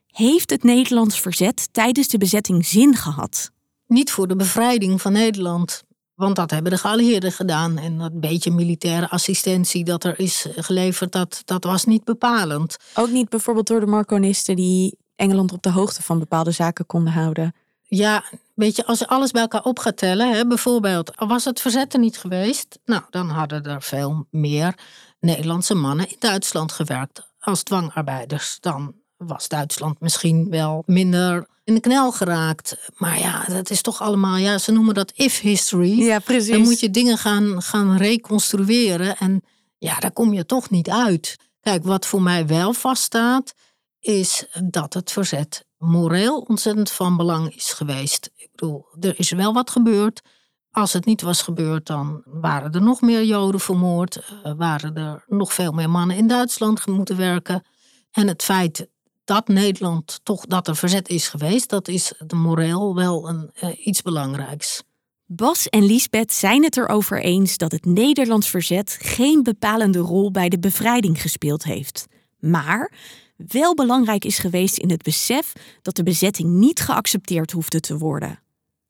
Heeft 0.06 0.50
het 0.50 0.62
Nederlands 0.62 1.20
verzet 1.20 1.68
tijdens 1.72 2.08
de 2.08 2.18
bezetting 2.18 2.66
zin 2.66 2.94
gehad? 2.94 3.50
Niet 3.86 4.10
voor 4.10 4.28
de 4.28 4.36
bevrijding 4.36 5.02
van 5.02 5.12
Nederland. 5.12 5.84
Want 6.14 6.36
dat 6.36 6.50
hebben 6.50 6.72
de 6.72 6.78
geallieerden 6.78 7.32
gedaan. 7.32 7.78
En 7.78 7.98
dat 7.98 8.20
beetje 8.20 8.50
militaire 8.50 9.10
assistentie 9.10 9.84
dat 9.84 10.04
er 10.04 10.18
is 10.18 10.46
geleverd, 10.56 11.12
dat, 11.12 11.42
dat 11.44 11.64
was 11.64 11.84
niet 11.84 12.04
bepalend. 12.04 12.76
Ook 12.94 13.10
niet 13.10 13.28
bijvoorbeeld 13.28 13.66
door 13.66 13.80
de 13.80 13.86
Marconisten 13.86 14.56
die 14.56 14.98
Engeland 15.16 15.52
op 15.52 15.62
de 15.62 15.70
hoogte 15.70 16.02
van 16.02 16.18
bepaalde 16.18 16.50
zaken 16.50 16.86
konden 16.86 17.12
houden. 17.12 17.54
Ja, 17.82 18.24
weet 18.54 18.76
je, 18.76 18.86
als 18.86 18.98
je 18.98 19.08
alles 19.08 19.30
bij 19.30 19.42
elkaar 19.42 19.62
op 19.62 19.78
gaat 19.78 19.96
tellen, 19.96 20.32
hè, 20.32 20.46
bijvoorbeeld, 20.46 21.10
was 21.16 21.44
het 21.44 21.60
verzet 21.60 21.92
er 21.92 21.98
niet 21.98 22.18
geweest, 22.18 22.78
nou, 22.84 23.02
dan 23.10 23.28
hadden 23.28 23.64
er 23.64 23.82
veel 23.82 24.26
meer 24.30 24.74
Nederlandse 25.20 25.74
mannen 25.74 26.08
in 26.08 26.16
Duitsland 26.18 26.72
gewerkt 26.72 27.32
als 27.38 27.62
dwangarbeiders. 27.62 28.56
Dan 28.60 28.94
was 29.16 29.48
Duitsland 29.48 30.00
misschien 30.00 30.50
wel 30.50 30.82
minder 30.86 31.46
in 31.64 31.74
de 31.74 31.80
knel 31.80 32.12
geraakt. 32.12 32.76
Maar 32.96 33.18
ja, 33.18 33.44
dat 33.44 33.70
is 33.70 33.82
toch 33.82 34.02
allemaal, 34.02 34.36
ja, 34.36 34.58
ze 34.58 34.72
noemen 34.72 34.94
dat 34.94 35.12
if 35.14 35.40
history. 35.40 35.98
Ja, 35.98 36.18
precies. 36.18 36.50
Dan 36.50 36.60
moet 36.60 36.80
je 36.80 36.90
dingen 36.90 37.18
gaan, 37.18 37.62
gaan 37.62 37.96
reconstrueren 37.96 39.16
en 39.16 39.42
ja, 39.78 39.98
daar 39.98 40.12
kom 40.12 40.32
je 40.32 40.46
toch 40.46 40.70
niet 40.70 40.90
uit. 40.90 41.36
Kijk, 41.60 41.84
wat 41.84 42.06
voor 42.06 42.22
mij 42.22 42.46
wel 42.46 42.72
vaststaat, 42.72 43.54
is 44.00 44.46
dat 44.70 44.94
het 44.94 45.12
verzet 45.12 45.66
moreel 45.78 46.38
ontzettend 46.38 46.90
van 46.90 47.16
belang 47.16 47.54
is 47.54 47.72
geweest. 47.72 48.30
Ik 48.36 48.48
bedoel, 48.50 48.86
er 49.00 49.18
is 49.18 49.30
wel 49.30 49.52
wat 49.52 49.70
gebeurd. 49.70 50.22
Als 50.70 50.92
het 50.92 51.04
niet 51.04 51.22
was 51.22 51.42
gebeurd, 51.42 51.86
dan 51.86 52.22
waren 52.24 52.72
er 52.72 52.82
nog 52.82 53.00
meer 53.00 53.24
Joden 53.24 53.60
vermoord. 53.60 54.16
Uh, 54.16 54.52
waren 54.56 54.94
er 54.94 55.24
nog 55.26 55.54
veel 55.54 55.72
meer 55.72 55.90
mannen 55.90 56.16
in 56.16 56.26
Duitsland 56.26 56.86
moeten 56.86 57.16
werken. 57.16 57.62
En 58.10 58.28
het 58.28 58.42
feit 58.42 58.88
dat 59.24 59.48
Nederland 59.48 60.20
toch 60.22 60.46
dat 60.46 60.68
er 60.68 60.76
verzet 60.76 61.08
is 61.08 61.28
geweest, 61.28 61.68
dat 61.68 61.88
is 61.88 62.12
de 62.26 62.36
moreel 62.36 62.94
wel 62.94 63.28
een, 63.28 63.50
uh, 63.62 63.86
iets 63.86 64.02
belangrijks. 64.02 64.82
Bas 65.26 65.68
en 65.68 65.84
Liesbeth 65.84 66.32
zijn 66.32 66.62
het 66.62 66.76
erover 66.76 67.22
eens 67.22 67.56
dat 67.56 67.72
het 67.72 67.84
Nederlands 67.84 68.48
verzet 68.48 68.98
geen 69.00 69.42
bepalende 69.42 69.98
rol 69.98 70.30
bij 70.30 70.48
de 70.48 70.58
bevrijding 70.58 71.20
gespeeld 71.20 71.64
heeft. 71.64 72.06
Maar 72.38 72.92
wel 73.36 73.74
belangrijk 73.74 74.24
is 74.24 74.38
geweest 74.38 74.78
in 74.78 74.90
het 74.90 75.02
besef 75.02 75.52
dat 75.82 75.96
de 75.96 76.02
bezetting 76.02 76.48
niet 76.48 76.80
geaccepteerd 76.80 77.50
hoefde 77.50 77.80
te 77.80 77.98
worden. 77.98 78.42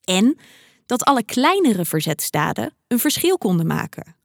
En 0.05 0.39
dat 0.87 1.05
alle 1.05 1.25
kleinere 1.25 1.85
verzetstaden 1.85 2.75
een 2.89 2.99
verschil 2.99 3.39
konden 3.39 3.67
maken. 3.67 4.17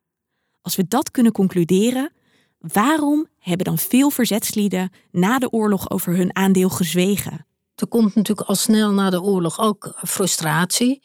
Als 0.62 0.76
we 0.76 0.88
dat 0.88 1.12
kunnen 1.12 1.32
concluderen, 1.32 2.12
waarom 2.60 3.28
hebben 3.40 3.66
dan 3.66 3.78
veel 3.78 4.10
verzetslieden 4.10 4.92
na 5.12 5.40
de 5.40 5.50
oorlog 5.50 5.90
over 5.90 6.16
hun 6.16 6.36
aandeel 6.36 6.70
gezwegen? 6.70 7.46
Er 7.76 7.88
komt 7.88 8.16
natuurlijk 8.16 8.48
al 8.48 8.56
snel 8.56 8.92
na 8.92 9.10
de 9.10 9.22
oorlog 9.22 9.60
ook 9.60 9.94
frustratie. 10.04 11.02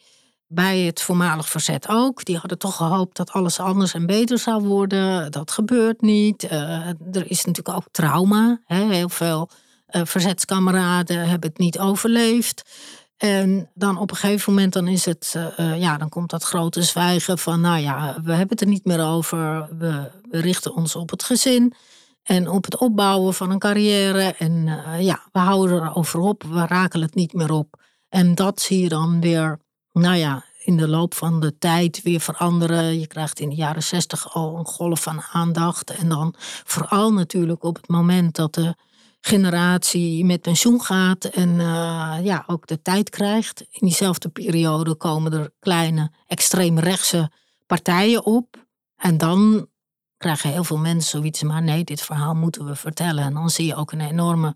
Bij 0.47 0.79
het 0.79 1.01
voormalig 1.01 1.49
verzet 1.49 1.87
ook. 1.87 2.25
Die 2.25 2.37
hadden 2.37 2.57
toch 2.57 2.75
gehoopt 2.75 3.17
dat 3.17 3.31
alles 3.31 3.59
anders 3.59 3.93
en 3.93 4.05
beter 4.05 4.39
zou 4.39 4.63
worden. 4.63 5.31
Dat 5.31 5.51
gebeurt 5.51 6.01
niet. 6.01 6.43
Uh, 6.43 6.51
er 6.87 7.29
is 7.29 7.45
natuurlijk 7.45 7.77
ook 7.77 7.87
trauma. 7.91 8.61
Hè? 8.65 8.85
Heel 8.85 9.09
veel 9.09 9.49
uh, 9.89 10.01
verzetskameraden 10.05 11.29
hebben 11.29 11.49
het 11.49 11.59
niet 11.59 11.79
overleefd. 11.79 12.63
En 13.17 13.71
dan 13.73 13.97
op 13.97 14.11
een 14.11 14.17
gegeven 14.17 14.53
moment 14.53 14.73
dan 14.73 14.87
is 14.87 15.05
het, 15.05 15.35
uh, 15.37 15.79
ja, 15.79 15.97
dan 15.97 16.09
komt 16.09 16.29
dat 16.29 16.43
grote 16.43 16.83
zwijgen 16.83 17.37
van, 17.37 17.61
nou 17.61 17.79
ja, 17.79 18.21
we 18.23 18.31
hebben 18.31 18.49
het 18.49 18.61
er 18.61 18.67
niet 18.67 18.85
meer 18.85 19.05
over. 19.05 19.69
We, 19.77 20.11
richten 20.29 20.75
ons 20.75 20.95
op 20.95 21.09
het 21.09 21.23
gezin 21.23 21.73
en 22.23 22.49
op 22.49 22.65
het 22.65 22.77
opbouwen 22.77 23.33
van 23.33 23.51
een 23.51 23.59
carrière. 23.59 24.35
En 24.37 24.51
uh, 24.67 25.01
ja, 25.01 25.27
we 25.31 25.39
houden 25.39 25.83
erover 25.83 26.19
op, 26.19 26.43
we 26.43 26.65
raken 26.65 27.01
het 27.01 27.15
niet 27.15 27.33
meer 27.33 27.51
op. 27.51 27.79
En 28.09 28.35
dat 28.35 28.61
zie 28.61 28.81
je 28.81 28.89
dan 28.89 29.21
weer, 29.21 29.59
nou 29.91 30.15
ja, 30.15 30.43
in 30.63 30.77
de 30.77 30.87
loop 30.87 31.13
van 31.13 31.39
de 31.39 31.57
tijd 31.57 32.01
weer 32.01 32.19
veranderen. 32.19 32.99
Je 32.99 33.07
krijgt 33.07 33.39
in 33.39 33.49
de 33.49 33.55
jaren 33.55 33.83
zestig 33.83 34.33
al 34.33 34.57
een 34.57 34.65
golf 34.65 35.01
van 35.01 35.21
aandacht. 35.31 35.89
En 35.91 36.09
dan 36.09 36.33
vooral 36.63 37.13
natuurlijk 37.13 37.63
op 37.63 37.75
het 37.75 37.87
moment 37.87 38.35
dat 38.35 38.53
de 38.53 38.75
generatie 39.27 40.25
met 40.25 40.41
pensioen 40.41 40.81
gaat 40.81 41.25
en 41.25 41.49
uh, 41.49 42.15
ja, 42.23 42.43
ook 42.47 42.67
de 42.67 42.81
tijd 42.81 43.09
krijgt. 43.09 43.61
In 43.61 43.87
diezelfde 43.87 44.29
periode 44.29 44.95
komen 44.95 45.33
er 45.33 45.51
kleine 45.59 46.11
extreemrechtse 46.27 47.31
partijen 47.65 48.25
op. 48.25 48.65
En 48.95 49.17
dan 49.17 49.67
krijgen 50.17 50.49
heel 50.49 50.63
veel 50.63 50.77
mensen 50.77 51.09
zoiets, 51.09 51.43
maar 51.43 51.63
nee, 51.63 51.83
dit 51.83 52.01
verhaal 52.01 52.33
moeten 52.33 52.65
we 52.65 52.75
vertellen. 52.75 53.23
En 53.23 53.33
dan 53.33 53.49
zie 53.49 53.65
je 53.65 53.75
ook 53.75 53.91
een 53.91 54.01
enorme 54.01 54.55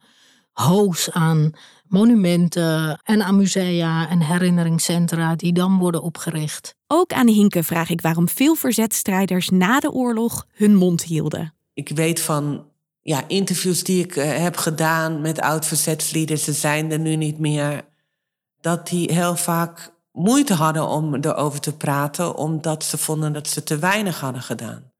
hoos 0.51 1.11
aan 1.11 1.51
monumenten 1.87 2.99
en 3.03 3.23
aan 3.23 3.37
musea 3.37 4.09
en 4.09 4.21
herinneringscentra 4.21 5.35
die 5.35 5.53
dan 5.53 5.77
worden 5.77 6.01
opgericht. 6.01 6.75
Ook 6.87 7.13
aan 7.13 7.27
Hinke 7.27 7.63
vraag 7.63 7.89
ik 7.89 8.01
waarom 8.01 8.29
veel 8.29 8.55
verzetstrijders 8.55 9.49
na 9.49 9.79
de 9.79 9.91
oorlog 9.91 10.45
hun 10.51 10.75
mond 10.75 11.03
hielden. 11.03 11.53
Ik 11.73 11.89
weet 11.89 12.21
van 12.21 12.68
ja, 13.09 13.23
interviews 13.27 13.83
die 13.83 14.03
ik 14.03 14.15
eh, 14.15 14.37
heb 14.37 14.57
gedaan 14.57 15.21
met 15.21 15.41
oud-verzetslieden, 15.41 16.37
ze 16.37 16.53
zijn 16.53 16.91
er 16.91 16.99
nu 16.99 17.15
niet 17.15 17.39
meer, 17.39 17.85
dat 18.61 18.87
die 18.87 19.13
heel 19.13 19.35
vaak 19.35 19.93
moeite 20.11 20.53
hadden 20.53 20.87
om 20.87 21.15
erover 21.15 21.59
te 21.59 21.73
praten, 21.73 22.35
omdat 22.35 22.83
ze 22.83 22.97
vonden 22.97 23.33
dat 23.33 23.47
ze 23.47 23.63
te 23.63 23.77
weinig 23.77 24.19
hadden 24.19 24.41
gedaan. 24.41 24.91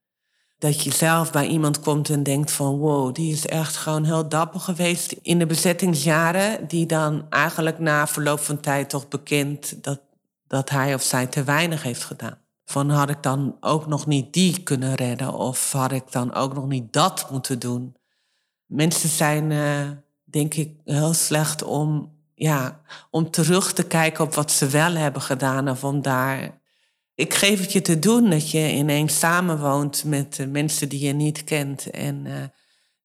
Dat 0.57 0.83
je 0.83 0.91
zelf 0.91 1.31
bij 1.31 1.47
iemand 1.47 1.79
komt 1.79 2.09
en 2.09 2.23
denkt 2.23 2.51
van 2.51 2.77
wow, 2.77 3.15
die 3.15 3.33
is 3.33 3.45
echt 3.45 3.75
gewoon 3.75 4.03
heel 4.03 4.29
dapper 4.29 4.59
geweest 4.59 5.11
in 5.11 5.39
de 5.39 5.45
bezettingsjaren, 5.45 6.67
die 6.67 6.85
dan 6.85 7.25
eigenlijk 7.29 7.79
na 7.79 8.07
verloop 8.07 8.39
van 8.39 8.59
tijd 8.59 8.89
toch 8.89 9.07
bekend 9.07 9.83
dat 9.83 10.01
dat 10.47 10.69
hij 10.69 10.93
of 10.93 11.01
zij 11.01 11.27
te 11.27 11.43
weinig 11.43 11.83
heeft 11.83 12.03
gedaan. 12.03 12.37
Van 12.65 12.89
had 12.89 13.09
ik 13.09 13.23
dan 13.23 13.57
ook 13.59 13.87
nog 13.87 14.07
niet 14.07 14.33
die 14.33 14.63
kunnen 14.63 14.95
redden 14.95 15.33
of 15.33 15.71
had 15.71 15.91
ik 15.91 16.11
dan 16.11 16.33
ook 16.33 16.53
nog 16.53 16.67
niet 16.67 16.93
dat 16.93 17.31
moeten 17.31 17.59
doen? 17.59 17.97
Mensen 18.69 19.09
zijn, 19.09 19.51
uh, 19.51 19.89
denk 20.23 20.53
ik, 20.53 20.71
heel 20.85 21.13
slecht 21.13 21.63
om, 21.63 22.11
ja, 22.35 22.81
om 23.09 23.31
terug 23.31 23.73
te 23.73 23.83
kijken 23.83 24.23
op 24.23 24.33
wat 24.33 24.51
ze 24.51 24.67
wel 24.67 24.93
hebben 24.93 25.21
gedaan 25.21 25.69
of 25.69 25.83
om 25.83 26.01
daar. 26.01 26.61
Ik 27.15 27.33
geef 27.33 27.59
het 27.59 27.71
je 27.71 27.81
te 27.81 27.99
doen 27.99 28.29
dat 28.29 28.51
je 28.51 28.71
ineens 28.71 29.19
samenwoont 29.19 30.03
met 30.03 30.47
mensen 30.49 30.89
die 30.89 30.99
je 30.99 31.13
niet 31.13 31.43
kent 31.43 31.89
en 31.89 32.25
uh, 32.25 32.33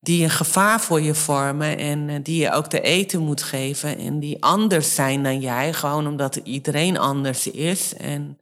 die 0.00 0.24
een 0.24 0.30
gevaar 0.30 0.80
voor 0.80 1.00
je 1.00 1.14
vormen 1.14 1.78
en 1.78 2.22
die 2.22 2.40
je 2.40 2.52
ook 2.52 2.66
te 2.66 2.80
eten 2.80 3.20
moet 3.20 3.42
geven 3.42 3.98
en 3.98 4.20
die 4.20 4.42
anders 4.42 4.94
zijn 4.94 5.22
dan 5.22 5.40
jij, 5.40 5.72
gewoon 5.72 6.06
omdat 6.06 6.36
iedereen 6.36 6.98
anders 6.98 7.46
is. 7.46 7.94
En 7.94 8.38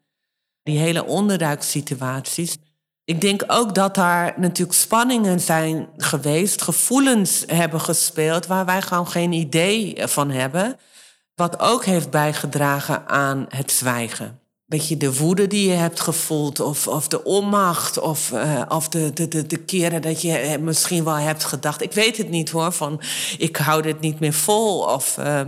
die 0.63 0.79
hele 0.79 1.05
onderduiksituaties. 1.05 2.57
Ik 3.05 3.21
denk 3.21 3.45
ook 3.47 3.75
dat 3.75 3.95
daar 3.95 4.35
natuurlijk 4.37 4.79
spanningen 4.79 5.41
zijn 5.41 5.89
geweest, 5.97 6.63
gevoelens 6.63 7.45
hebben 7.47 7.81
gespeeld 7.81 8.47
waar 8.47 8.65
wij 8.65 8.83
gewoon 8.83 9.09
geen 9.09 9.33
idee 9.33 9.95
van 10.07 10.31
hebben. 10.31 10.77
Wat 11.35 11.61
ook 11.61 11.85
heeft 11.85 12.11
bijgedragen 12.11 13.09
aan 13.09 13.47
het 13.49 13.71
zwijgen. 13.73 14.41
Beetje 14.67 14.97
de 14.97 15.17
woede 15.17 15.47
die 15.47 15.69
je 15.69 15.75
hebt 15.75 16.01
gevoeld, 16.01 16.61
of, 16.61 16.89
of 16.89 17.09
de 17.09 17.25
onmacht, 17.25 17.99
of, 17.99 18.31
uh, 18.33 18.63
of 18.69 18.89
de, 18.89 19.13
de, 19.13 19.47
de, 19.47 19.57
keren 19.57 20.03
dat 20.03 20.23
je 20.23 20.39
eh, 20.39 20.61
misschien 20.61 21.05
wel 21.05 21.15
hebt 21.15 21.45
gedacht. 21.45 21.83
Ik 21.83 21.93
weet 21.93 22.17
het 22.17 22.29
niet 22.29 22.51
hoor, 22.51 22.73
van 22.73 23.01
ik 23.39 23.57
hou 23.57 23.83
dit 23.83 24.01
niet 24.01 24.21
meer 24.21 24.33
vol. 24.33 24.81
Of, 24.81 25.17
uh, 25.19 25.41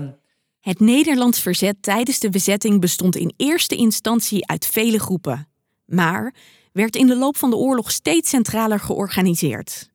het 0.60 0.80
Nederlands 0.80 1.40
verzet 1.40 1.76
tijdens 1.80 2.18
de 2.18 2.30
bezetting 2.30 2.80
bestond 2.80 3.16
in 3.16 3.34
eerste 3.36 3.76
instantie 3.76 4.46
uit 4.46 4.66
vele 4.66 4.98
groepen, 4.98 5.48
maar 5.84 6.34
werd 6.74 6.96
in 6.96 7.06
de 7.06 7.16
loop 7.16 7.37
van 7.37 7.50
de 7.50 7.56
oorlog 7.56 7.90
steeds 7.90 8.28
centraler 8.28 8.80
georganiseerd. 8.80 9.90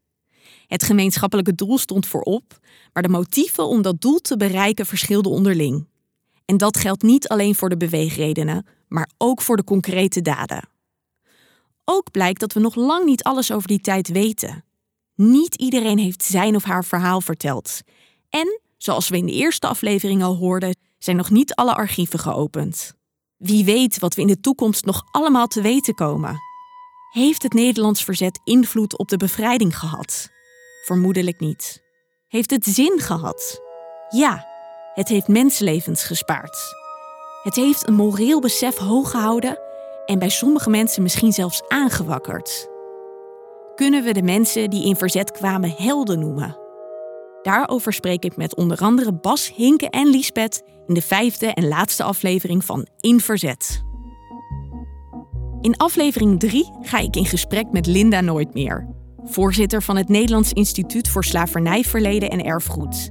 Het 0.67 0.83
gemeenschappelijke 0.83 1.55
doel 1.55 1.77
stond 1.77 2.07
voorop, 2.07 2.59
maar 2.93 3.03
de 3.03 3.09
motieven 3.09 3.67
om 3.67 3.81
dat 3.81 4.01
doel 4.01 4.19
te 4.19 4.37
bereiken 4.37 4.85
verschilden 4.85 5.31
onderling. 5.31 5.87
En 6.45 6.57
dat 6.57 6.77
geldt 6.77 7.01
niet 7.01 7.27
alleen 7.27 7.55
voor 7.55 7.69
de 7.69 7.77
beweegredenen, 7.77 8.65
maar 8.87 9.09
ook 9.17 9.41
voor 9.41 9.57
de 9.57 9.63
concrete 9.63 10.21
daden. 10.21 10.69
Ook 11.85 12.11
blijkt 12.11 12.39
dat 12.39 12.53
we 12.53 12.59
nog 12.59 12.75
lang 12.75 13.05
niet 13.05 13.23
alles 13.23 13.51
over 13.51 13.67
die 13.67 13.81
tijd 13.81 14.07
weten. 14.07 14.63
Niet 15.15 15.55
iedereen 15.55 15.97
heeft 15.97 16.23
zijn 16.23 16.55
of 16.55 16.63
haar 16.63 16.85
verhaal 16.85 17.21
verteld. 17.21 17.81
En 18.29 18.59
Zoals 18.79 19.09
we 19.09 19.17
in 19.17 19.25
de 19.25 19.31
eerste 19.31 19.67
aflevering 19.67 20.23
al 20.23 20.35
hoorden, 20.35 20.75
zijn 20.97 21.17
nog 21.17 21.29
niet 21.29 21.55
alle 21.55 21.73
archieven 21.73 22.19
geopend. 22.19 22.93
Wie 23.37 23.65
weet 23.65 23.99
wat 23.99 24.15
we 24.15 24.21
in 24.21 24.27
de 24.27 24.39
toekomst 24.39 24.85
nog 24.85 25.03
allemaal 25.11 25.47
te 25.47 25.61
weten 25.61 25.93
komen. 25.93 26.48
Heeft 27.09 27.43
het 27.43 27.53
Nederlands 27.53 28.03
verzet 28.03 28.39
invloed 28.43 28.97
op 28.97 29.07
de 29.07 29.17
bevrijding 29.17 29.77
gehad? 29.77 30.29
Vermoedelijk 30.85 31.39
niet. 31.39 31.81
Heeft 32.27 32.49
het 32.49 32.63
zin 32.63 32.99
gehad? 32.99 33.61
Ja, 34.09 34.45
het 34.93 35.07
heeft 35.07 35.27
mensenlevens 35.27 36.03
gespaard. 36.03 36.57
Het 37.43 37.55
heeft 37.55 37.87
een 37.87 37.93
moreel 37.93 38.39
besef 38.39 38.77
hoog 38.77 39.11
gehouden 39.11 39.59
en 40.05 40.19
bij 40.19 40.29
sommige 40.29 40.69
mensen 40.69 41.03
misschien 41.03 41.31
zelfs 41.31 41.61
aangewakkerd. 41.67 42.69
Kunnen 43.75 44.03
we 44.03 44.13
de 44.13 44.23
mensen 44.23 44.69
die 44.69 44.85
in 44.85 44.95
verzet 44.95 45.31
kwamen 45.31 45.73
helden 45.77 46.19
noemen? 46.19 46.57
Daarover 47.41 47.93
spreek 47.93 48.23
ik 48.23 48.37
met 48.37 48.55
onder 48.55 48.79
andere 48.79 49.13
Bas, 49.13 49.53
Hinke 49.55 49.89
en 49.89 50.07
Liesbeth 50.07 50.63
in 50.87 50.93
de 50.93 51.01
vijfde 51.01 51.47
en 51.47 51.67
laatste 51.67 52.03
aflevering 52.03 52.65
van 52.65 52.87
In 52.99 53.19
Verzet. 53.19 53.87
In 55.61 55.77
aflevering 55.77 56.39
3 56.39 56.71
ga 56.81 56.99
ik 56.99 57.15
in 57.15 57.25
gesprek 57.25 57.71
met 57.71 57.85
Linda 57.85 58.21
Nooitmeer, 58.21 58.87
voorzitter 59.23 59.83
van 59.83 59.97
het 59.97 60.09
Nederlands 60.09 60.53
Instituut 60.53 61.09
voor 61.09 61.23
Slavernijverleden 61.23 62.29
en 62.29 62.43
Erfgoed. 62.43 63.09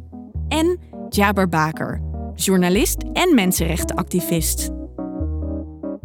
En 0.48 0.78
Jaber 1.08 1.48
Baker, 1.48 2.02
journalist 2.34 2.96
en 3.12 3.34
mensenrechtenactivist. 3.34 4.70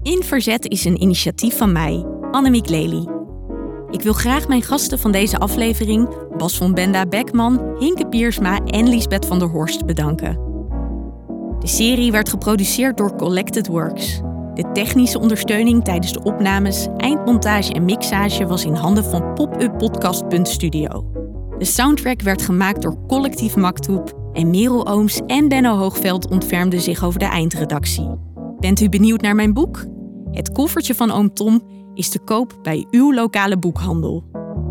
In 0.02 0.24
Verzet 0.24 0.68
is 0.68 0.86
een 0.86 1.02
initiatief 1.02 1.58
van 1.58 1.72
mij, 1.72 2.06
Annemiek 2.32 2.70
Lely. 2.70 3.08
Ik 3.90 4.02
wil 4.02 4.14
graag 4.14 4.48
mijn 4.48 4.62
gasten 4.62 5.00
van 5.00 5.12
deze 5.12 5.38
aflevering, 5.38 6.10
Bas 6.38 6.58
van 6.58 6.74
Benda 6.74 7.06
Beckman, 7.06 7.76
Hinke 7.80 8.08
Piersma 8.08 8.60
en 8.66 8.90
Liesbeth 8.90 9.26
van 9.26 9.40
der 9.40 9.48
Horst, 9.48 9.86
bedanken. 9.86 10.34
De 11.60 11.68
serie 11.68 12.12
werd 12.12 12.30
geproduceerd 12.30 12.98
door 12.98 13.16
Collected 13.16 13.68
Works. 13.68 14.22
De 14.54 14.72
technische 14.72 15.20
ondersteuning 15.20 15.84
tijdens 15.84 16.14
de 16.14 16.24
opnames, 16.24 16.88
eindmontage 16.98 17.74
en 17.74 17.86
mixage 17.86 18.46
was 18.46 18.66
in 18.66 18.74
handen 18.74 19.04
van 19.04 19.34
popuppodcast.studio. 19.34 21.12
De 21.58 21.66
soundtrack 21.66 22.22
werd 22.22 22.42
gemaakt 22.42 22.82
door 22.82 23.06
Collectief 23.08 23.56
Maktoep 23.56 24.30
en 24.34 24.50
Merel 24.50 24.88
Ooms 24.88 25.22
en 25.28 25.48
Benno 25.48 25.76
Hoogveld 25.76 26.30
ontfermden 26.30 26.82
zich 26.82 27.04
over 27.04 27.20
de 27.20 27.26
eindredactie. 27.26 28.10
Bent 28.60 28.80
u 28.80 28.90
benieuwd 28.90 29.22
naar 29.22 29.36
mijn 29.36 29.54
boek? 29.54 29.86
Het 30.32 30.52
koffertje 30.52 30.96
van 30.96 31.12
oom 31.12 31.34
Tom 31.34 31.62
is 31.94 32.10
te 32.10 32.20
koop 32.20 32.60
bij 32.62 32.86
uw 32.92 33.14
lokale 33.14 33.58
boekhandel. 33.58 34.24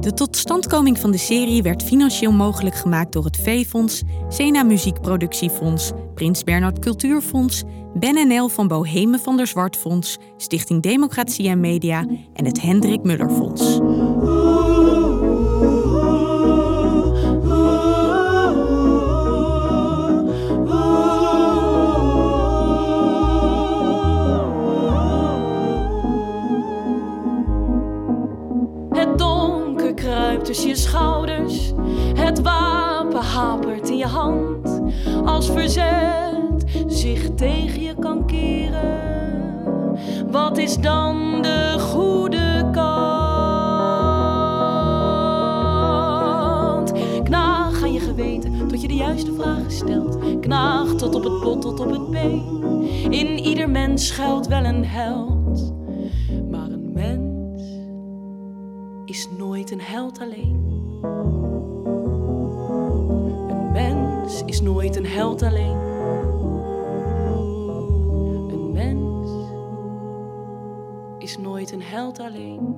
De 0.02 0.12
totstandkoming 0.12 0.98
van 0.98 1.10
de 1.10 1.18
serie 1.18 1.62
werd 1.62 1.82
financieel 1.82 2.32
mogelijk 2.32 2.74
gemaakt 2.74 3.12
door 3.12 3.24
het 3.24 3.36
V-Fonds, 3.36 4.02
Sena 4.28 4.62
Muziekproductiefonds, 4.62 5.90
Prins 6.14 6.44
Bernhard 6.44 6.78
Cultuurfonds, 6.78 7.62
Ben 7.94 8.50
van 8.50 8.68
Bohemen 8.68 9.20
van 9.20 9.36
der 9.36 9.46
Zwartfonds, 9.46 10.18
Stichting 10.36 10.82
Democratie 10.82 11.48
en 11.48 11.60
Media 11.60 12.06
en 12.34 12.44
het 12.44 12.60
Hendrik 12.60 13.02
Muller 13.02 13.30
Fonds. 13.30 13.80
Tot 51.42 51.80
op 51.80 51.90
het 51.90 52.10
been. 52.10 52.62
In 53.10 53.38
ieder 53.38 53.70
mens 53.70 54.06
schuilt 54.06 54.46
wel 54.46 54.64
een 54.64 54.84
held. 54.84 55.74
Maar 56.50 56.70
een 56.70 56.92
mens 56.92 57.62
is 59.04 59.28
nooit 59.38 59.70
een 59.70 59.80
held 59.80 60.20
alleen. 60.20 60.60
Een 63.48 63.72
mens 63.72 64.42
is 64.46 64.60
nooit 64.60 64.96
een 64.96 65.06
held 65.06 65.42
alleen. 65.42 65.78
Een 68.50 68.72
mens 68.72 69.30
is 71.18 71.38
nooit 71.38 71.72
een 71.72 71.82
held 71.82 72.20
alleen. 72.20 72.76